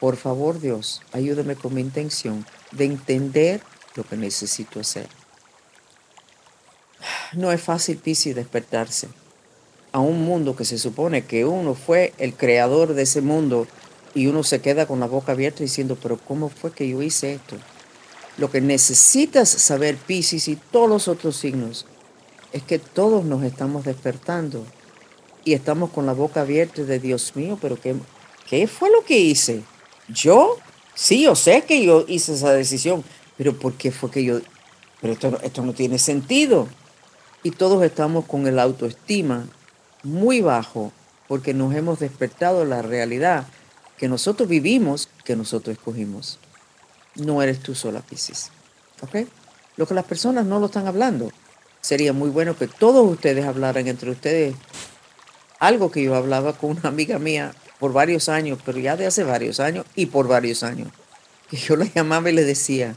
Por 0.00 0.16
favor, 0.16 0.60
Dios, 0.60 1.02
ayúdame 1.12 1.54
con 1.54 1.74
mi 1.74 1.80
intención 1.80 2.46
de 2.70 2.86
entender 2.86 3.60
lo 3.94 4.04
que 4.04 4.16
necesito 4.16 4.80
hacer. 4.80 5.06
No 7.32 7.52
es 7.52 7.60
fácil, 7.60 7.98
Pisi, 7.98 8.32
despertarse 8.32 9.08
a 9.92 10.00
un 10.00 10.24
mundo 10.24 10.56
que 10.56 10.64
se 10.64 10.78
supone 10.78 11.24
que 11.24 11.44
uno 11.44 11.74
fue 11.74 12.14
el 12.18 12.34
creador 12.34 12.94
de 12.94 13.02
ese 13.02 13.20
mundo 13.20 13.66
y 14.14 14.26
uno 14.26 14.42
se 14.42 14.60
queda 14.60 14.86
con 14.86 15.00
la 15.00 15.06
boca 15.06 15.32
abierta 15.32 15.62
diciendo, 15.62 15.98
pero 16.02 16.18
¿cómo 16.18 16.48
fue 16.48 16.72
que 16.72 16.88
yo 16.88 17.02
hice 17.02 17.34
esto? 17.34 17.56
Lo 18.38 18.50
que 18.50 18.60
necesitas 18.60 19.48
saber, 19.48 19.96
Pisces 19.96 20.48
y 20.48 20.56
todos 20.56 20.88
los 20.88 21.08
otros 21.08 21.36
signos, 21.36 21.86
es 22.52 22.62
que 22.62 22.78
todos 22.78 23.24
nos 23.24 23.42
estamos 23.44 23.84
despertando 23.84 24.64
y 25.44 25.52
estamos 25.54 25.90
con 25.90 26.06
la 26.06 26.12
boca 26.12 26.42
abierta 26.42 26.82
de 26.82 26.98
Dios 26.98 27.36
mío, 27.36 27.58
pero 27.60 27.78
¿qué, 27.80 27.94
qué 28.48 28.66
fue 28.66 28.90
lo 28.90 29.04
que 29.04 29.18
hice? 29.18 29.62
¿Yo? 30.08 30.56
Sí, 30.94 31.22
yo 31.22 31.34
sé 31.34 31.62
que 31.62 31.84
yo 31.84 32.04
hice 32.08 32.34
esa 32.34 32.52
decisión, 32.52 33.04
pero 33.36 33.58
¿por 33.58 33.74
qué 33.74 33.90
fue 33.90 34.10
que 34.10 34.24
yo... 34.24 34.40
Pero 35.00 35.14
esto, 35.14 35.38
esto 35.42 35.62
no 35.62 35.72
tiene 35.72 35.98
sentido. 35.98 36.68
Y 37.42 37.50
todos 37.50 37.82
estamos 37.84 38.24
con 38.26 38.46
el 38.46 38.58
autoestima 38.58 39.46
muy 40.02 40.40
bajo 40.40 40.92
porque 41.28 41.54
nos 41.54 41.74
hemos 41.74 41.98
despertado 41.98 42.64
la 42.64 42.82
realidad 42.82 43.46
que 43.96 44.08
nosotros 44.08 44.48
vivimos, 44.48 45.08
que 45.24 45.36
nosotros 45.36 45.76
escogimos. 45.76 46.38
No 47.14 47.42
eres 47.42 47.60
tú 47.60 47.74
sola, 47.74 48.00
Pisces. 48.00 48.50
¿Ok? 49.00 49.26
Lo 49.76 49.86
que 49.86 49.94
las 49.94 50.04
personas 50.04 50.46
no 50.46 50.60
lo 50.60 50.66
están 50.66 50.86
hablando. 50.86 51.30
Sería 51.80 52.12
muy 52.12 52.30
bueno 52.30 52.56
que 52.56 52.68
todos 52.68 53.08
ustedes 53.08 53.44
hablaran 53.44 53.88
entre 53.88 54.10
ustedes 54.10 54.54
algo 55.58 55.92
que 55.92 56.02
yo 56.02 56.16
hablaba 56.16 56.54
con 56.54 56.70
una 56.70 56.88
amiga 56.88 57.20
mía 57.20 57.54
por 57.78 57.92
varios 57.92 58.28
años, 58.28 58.58
pero 58.64 58.78
ya 58.78 58.96
de 58.96 59.06
hace 59.06 59.22
varios 59.22 59.60
años 59.60 59.86
y 59.94 60.06
por 60.06 60.26
varios 60.26 60.64
años. 60.64 60.88
Que 61.48 61.56
yo 61.56 61.76
la 61.76 61.84
llamaba 61.84 62.30
y 62.30 62.32
le 62.32 62.44
decía, 62.44 62.96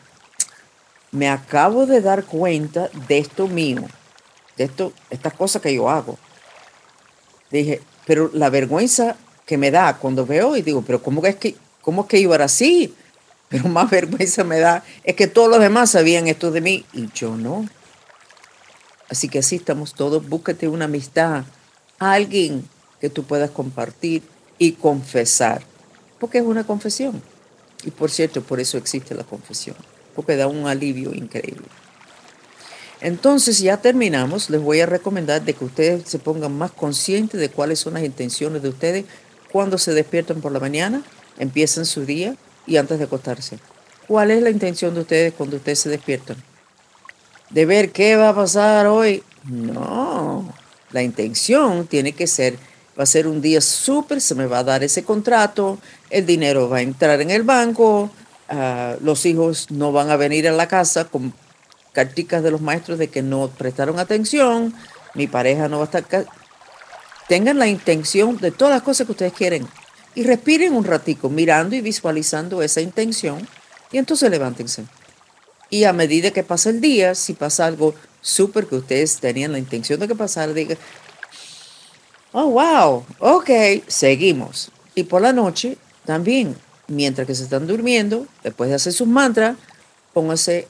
me 1.12 1.30
acabo 1.30 1.86
de 1.86 2.02
dar 2.02 2.26
cuenta 2.26 2.90
de 3.08 3.20
esto 3.20 3.48
mío, 3.48 3.84
de 4.58 4.64
esto, 4.66 4.94
estas 5.10 5.34
cosas 5.34 5.62
que 5.62 5.74
yo 5.74 5.90
hago. 5.90 6.18
Dije, 7.52 7.82
pero 8.06 8.30
la 8.34 8.50
vergüenza 8.50 9.16
que 9.46 9.58
me 9.58 9.72
da 9.72 9.98
cuando 9.98 10.26
veo 10.26 10.56
y 10.56 10.62
digo, 10.62 10.82
pero 10.82 11.02
¿cómo 11.02 11.26
es 11.26 11.36
que, 11.36 11.56
cómo 11.82 12.04
es 12.04 12.08
que 12.08 12.22
yo 12.22 12.34
era 12.34 12.46
así? 12.46 12.94
Pero 13.48 13.70
más 13.70 13.92
vergüenza 13.92 14.44
me 14.44 14.60
da 14.60 14.84
es 15.04 15.16
que 15.16 15.28
todos 15.28 15.50
los 15.50 15.60
demás 15.60 15.92
sabían 15.92 16.28
esto 16.28 16.50
de 16.50 16.62
mí 16.62 16.84
y 16.94 17.12
yo 17.14 17.38
no. 17.38 17.70
Así 19.08 19.30
que 19.30 19.40
así 19.40 19.58
estamos 19.58 19.94
todos. 19.94 20.28
Búsquete 20.28 20.68
una 20.68 20.86
amistad, 20.86 21.44
alguien 22.00 22.68
que 23.00 23.10
tú 23.12 23.24
puedas 23.24 23.52
compartir 23.52 24.24
y 24.58 24.74
confesar, 24.74 25.62
porque 26.20 26.40
es 26.40 26.44
una 26.44 26.66
confesión. 26.66 27.22
Y 27.84 27.92
por 27.92 28.10
cierto, 28.10 28.42
por 28.42 28.60
eso 28.60 28.80
existe 28.80 29.14
la 29.14 29.24
confesión, 29.24 29.76
porque 30.16 30.36
da 30.36 30.48
un 30.48 30.68
alivio 30.68 31.14
increíble. 31.14 31.68
Entonces 33.02 33.60
ya 33.60 33.78
terminamos, 33.78 34.50
les 34.50 34.62
voy 34.62 34.80
a 34.80 34.86
recomendar 34.86 35.44
de 35.44 35.54
que 35.54 35.66
ustedes 35.66 36.08
se 36.08 36.20
pongan 36.20 36.58
más 36.58 36.72
conscientes 36.72 37.40
de 37.40 37.50
cuáles 37.50 37.80
son 37.80 37.96
las 37.96 38.04
intenciones 38.04 38.62
de 38.62 38.70
ustedes 38.70 39.06
cuando 39.52 39.78
se 39.78 39.94
despiertan 39.94 40.42
por 40.42 40.52
la 40.52 40.60
mañana, 40.60 41.04
empiezan 41.38 41.86
su 41.86 42.06
día 42.06 42.36
y 42.66 42.78
antes 42.78 42.98
de 43.00 43.06
acostarse. 43.06 43.60
¿Cuál 44.08 44.32
es 44.32 44.42
la 44.42 44.50
intención 44.50 44.94
de 44.94 45.02
ustedes 45.02 45.34
cuando 45.34 45.58
ustedes 45.58 45.80
se 45.80 45.90
despiertan? 45.90 46.38
¿De 47.50 47.66
ver 47.66 47.92
qué 47.92 48.16
va 48.16 48.30
a 48.30 48.36
pasar 48.36 48.88
hoy? 48.88 49.24
No, 49.44 50.52
la 50.92 51.04
intención 51.04 51.88
tiene 51.88 52.14
que 52.14 52.28
ser, 52.28 52.56
va 52.98 53.04
a 53.04 53.08
ser 53.08 53.28
un 53.28 53.42
día 53.42 53.62
súper, 53.62 54.22
se 54.22 54.36
me 54.36 54.46
va 54.46 54.60
a 54.60 54.64
dar 54.64 54.84
ese 54.84 55.04
contrato, 55.04 55.78
el 56.10 56.26
dinero 56.26 56.70
va 56.70 56.78
a 56.78 56.82
entrar 56.82 57.22
en 57.22 57.32
el 57.32 57.44
banco, 57.44 58.10
ah, 58.50 58.96
los 59.02 59.26
hijos 59.26 59.70
no 59.72 59.92
van 59.92 60.10
a 60.10 60.16
venir 60.16 60.48
a 60.48 60.52
la 60.52 60.68
casa 60.68 61.06
con 61.06 61.34
carticas 61.96 62.44
de 62.44 62.52
los 62.52 62.62
maestros 62.62 63.00
de 63.00 63.08
que 63.08 63.24
no 63.24 63.48
prestaron 63.48 63.98
atención, 63.98 64.76
mi 65.16 65.28
pareja 65.28 65.68
no 65.68 65.78
va 65.80 65.90
a 65.92 65.98
estar... 65.98 66.26
Tengan 67.28 67.58
la 67.58 67.68
intención 67.68 68.38
de 68.38 68.52
todas 68.52 68.76
las 68.76 68.84
cosas 68.84 69.08
que 69.08 69.14
ustedes 69.14 69.34
quieren 69.34 69.68
y 70.14 70.24
respiren 70.24 70.76
un 70.76 70.84
ratico 70.84 71.30
mirando 71.30 71.76
y 71.76 71.82
visualizando 71.82 72.62
esa 72.62 72.82
intención 72.82 73.48
y 73.92 73.98
entonces 73.98 74.30
levántense. 74.30 74.86
Y 75.70 75.86
a 75.86 75.94
medida 75.94 76.32
que 76.32 76.44
pasa 76.44 76.70
el 76.70 76.82
día, 76.82 77.16
si 77.16 77.34
pasa 77.34 77.66
algo 77.66 77.96
súper 78.22 78.68
que 78.68 78.76
ustedes 78.76 79.18
tenían 79.18 79.54
la 79.54 79.58
intención 79.58 80.00
de 80.00 80.08
que 80.08 80.16
pasara, 80.16 80.54
digan, 80.54 80.78
oh, 82.32 82.50
wow, 82.52 83.06
ok, 83.20 83.50
seguimos. 83.88 84.70
Y 84.94 85.04
por 85.04 85.22
la 85.22 85.34
noche 85.34 85.78
también, 86.06 86.56
mientras 86.88 87.26
que 87.26 87.34
se 87.34 87.44
están 87.44 87.66
durmiendo, 87.66 88.28
después 88.44 88.70
de 88.70 88.76
hacer 88.76 88.94
sus 88.94 89.08
mantras, 89.08 89.58
pónganse 90.14 90.68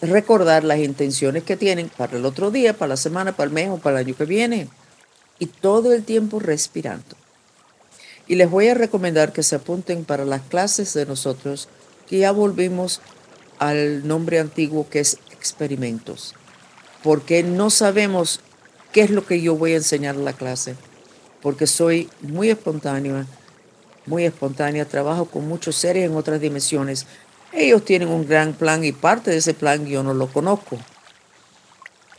recordar 0.00 0.64
las 0.64 0.78
intenciones 0.78 1.42
que 1.42 1.56
tienen 1.56 1.88
para 1.88 2.16
el 2.16 2.24
otro 2.24 2.50
día, 2.50 2.76
para 2.76 2.90
la 2.90 2.96
semana, 2.96 3.36
para 3.36 3.48
el 3.48 3.54
mes 3.54 3.70
o 3.70 3.78
para 3.78 4.00
el 4.00 4.06
año 4.06 4.16
que 4.16 4.24
viene. 4.24 4.68
Y 5.38 5.46
todo 5.46 5.92
el 5.92 6.04
tiempo 6.04 6.38
respirando. 6.38 7.16
Y 8.28 8.34
les 8.34 8.50
voy 8.50 8.68
a 8.68 8.74
recomendar 8.74 9.32
que 9.32 9.42
se 9.42 9.56
apunten 9.56 10.04
para 10.04 10.24
las 10.24 10.42
clases 10.42 10.92
de 10.94 11.06
nosotros, 11.06 11.68
que 12.08 12.18
ya 12.18 12.32
volvimos 12.32 13.00
al 13.58 14.06
nombre 14.06 14.40
antiguo 14.40 14.88
que 14.88 15.00
es 15.00 15.18
experimentos. 15.30 16.34
Porque 17.02 17.42
no 17.42 17.70
sabemos 17.70 18.40
qué 18.92 19.02
es 19.02 19.10
lo 19.10 19.24
que 19.24 19.40
yo 19.40 19.56
voy 19.56 19.72
a 19.72 19.76
enseñar 19.76 20.16
en 20.16 20.24
la 20.24 20.32
clase. 20.32 20.74
Porque 21.40 21.66
soy 21.66 22.10
muy 22.20 22.50
espontánea, 22.50 23.26
muy 24.06 24.24
espontánea, 24.24 24.88
trabajo 24.88 25.26
con 25.26 25.46
muchos 25.46 25.76
seres 25.76 26.04
en 26.04 26.16
otras 26.16 26.40
dimensiones 26.40 27.06
ellos 27.52 27.84
tienen 27.84 28.08
un 28.08 28.26
gran 28.26 28.52
plan 28.52 28.84
y 28.84 28.92
parte 28.92 29.30
de 29.30 29.38
ese 29.38 29.54
plan 29.54 29.86
yo 29.86 30.02
no 30.02 30.14
lo 30.14 30.28
conozco. 30.28 30.78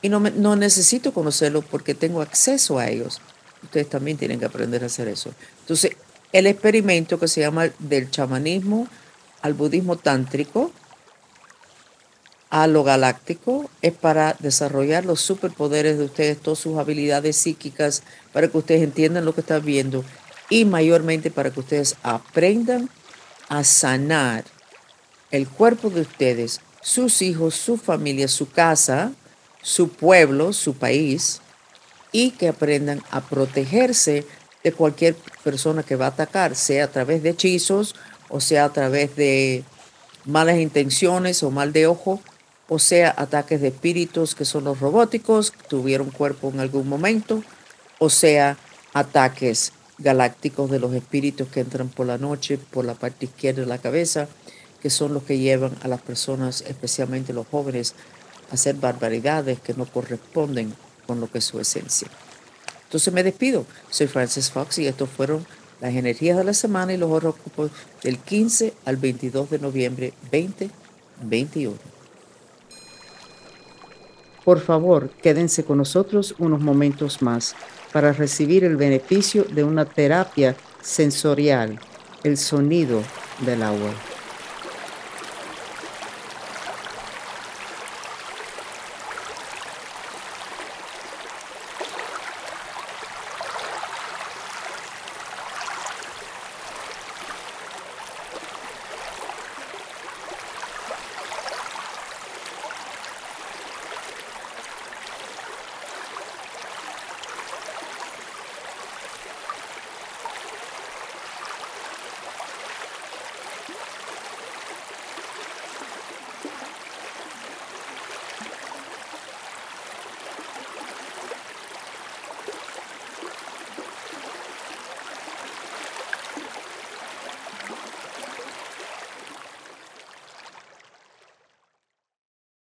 y 0.02 0.10
no, 0.10 0.20
no 0.20 0.56
necesito 0.56 1.14
conocerlos 1.14 1.66
porque 1.66 1.96
tengo 1.96 2.22
acceso 2.22 2.78
a 2.78 2.88
ellos. 2.88 3.20
Ustedes 3.64 3.90
también 3.90 4.18
tienen 4.18 4.40
que 4.40 4.46
aprender 4.46 4.84
a 4.84 4.88
hacer 4.88 5.08
eso. 5.08 5.32
Entonces, 5.62 5.96
el 6.32 6.46
experimento 6.48 7.20
que 7.20 7.28
se 7.28 7.42
llama 7.42 7.70
del 7.80 8.12
chamanismo 8.12 8.88
al 9.42 9.54
budismo 9.54 9.96
tántrico, 9.98 10.72
a 12.50 12.68
lo 12.68 12.84
galáctico, 12.84 13.70
es 13.82 13.94
para 13.94 14.36
desarrollar 14.40 15.06
los 15.06 15.20
superpoderes 15.20 15.98
de 15.98 16.06
ustedes, 16.06 16.40
todas 16.40 16.60
sus 16.60 16.78
habilidades 16.78 17.36
psíquicas, 17.36 18.04
para 18.34 18.48
que 18.48 18.58
ustedes 18.58 18.84
entiendan 18.84 19.26
lo 19.26 19.34
que 19.34 19.42
están 19.42 19.64
viendo 19.66 20.04
y 20.50 20.66
mayormente 20.66 21.32
para 21.32 21.52
que 21.52 21.60
ustedes 21.60 21.96
aprendan 22.04 22.90
a 23.50 23.64
sanar 23.64 24.46
el 25.32 25.48
cuerpo 25.48 25.90
de 25.90 26.02
ustedes, 26.02 26.62
sus 26.82 27.22
hijos, 27.22 27.56
su 27.56 27.78
familia, 27.78 28.28
su 28.28 28.50
casa, 28.50 29.12
su 29.62 29.90
pueblo, 29.90 30.54
su 30.54 30.74
país, 30.76 31.42
y 32.12 32.32
que 32.32 32.48
aprendan 32.48 33.02
a 33.12 33.22
protegerse 33.22 34.26
de 34.64 34.72
cualquier 34.72 35.16
persona 35.44 35.84
que 35.84 35.96
va 35.96 36.06
a 36.06 36.10
atacar, 36.10 36.56
sea 36.56 36.86
a 36.86 36.88
través 36.88 37.24
de 37.24 37.30
hechizos, 37.32 37.96
o 38.30 38.40
sea 38.40 38.66
a 38.66 38.74
través 38.74 39.16
de 39.16 39.64
malas 40.26 40.58
intenciones 40.58 41.44
o 41.44 41.52
mal 41.52 41.74
de 41.74 41.88
ojo, 41.88 42.22
o 42.68 42.80
sea 42.80 43.14
ataques 43.18 43.62
de 43.62 43.70
espíritus 43.70 44.36
que 44.36 44.46
son 44.46 44.66
los 44.66 44.80
robóticos, 44.80 45.52
que 45.52 45.64
tuvieron 45.68 46.12
cuerpo 46.12 46.50
en 46.50 46.60
algún 46.60 46.88
momento, 46.88 47.44
o 48.00 48.10
sea 48.10 48.58
ataques 48.94 49.74
galácticos 49.98 50.70
de 50.70 50.80
los 50.80 50.94
espíritus 50.94 51.48
que 51.48 51.62
entran 51.62 51.90
por 51.90 52.06
la 52.06 52.18
noche, 52.18 52.58
por 52.58 52.86
la 52.86 52.94
parte 52.94 53.26
izquierda 53.26 53.62
de 53.62 53.68
la 53.68 53.78
cabeza, 53.78 54.28
que 54.82 54.90
son 54.90 55.14
los 55.14 55.24
que 55.24 55.38
llevan 55.38 55.76
a 55.82 55.88
las 55.88 56.02
personas, 56.02 56.62
especialmente 56.68 57.34
los 57.34 57.48
jóvenes, 57.48 57.96
a 58.52 58.54
hacer 58.54 58.76
barbaridades 58.76 59.60
que 59.60 59.74
no 59.74 59.86
corresponden 59.86 60.74
con 61.06 61.20
lo 61.20 61.30
que 61.32 61.40
es 61.40 61.46
su 61.46 61.60
esencia. 61.60 62.08
Entonces 62.84 63.14
me 63.14 63.24
despido. 63.24 63.66
Soy 63.90 64.08
Francis 64.08 64.50
Fox 64.52 64.80
y 64.80 64.88
estos 64.88 65.10
fueron 65.10 65.46
las 65.82 65.94
energías 65.94 66.38
de 66.38 66.44
la 66.44 66.54
semana 66.54 66.94
y 66.94 66.98
los 66.98 67.12
horóscopos 67.12 67.72
del 68.04 68.18
15 68.18 68.74
al 68.86 68.98
22 68.98 69.50
de 69.50 69.60
noviembre 69.60 70.14
2021. 70.32 71.76
Por 74.44 74.62
favor, 74.62 75.10
quédense 75.22 75.66
con 75.66 75.78
nosotros 75.78 76.34
unos 76.40 76.62
momentos 76.62 77.22
más 77.22 77.56
para 77.92 78.14
recibir 78.14 78.64
el 78.64 78.78
beneficio 78.78 79.44
de 79.44 79.64
una 79.64 79.84
terapia 79.84 80.56
sensorial, 80.82 81.80
el 82.24 82.38
sonido 82.38 83.04
del 83.46 83.64
agua. 83.64 83.92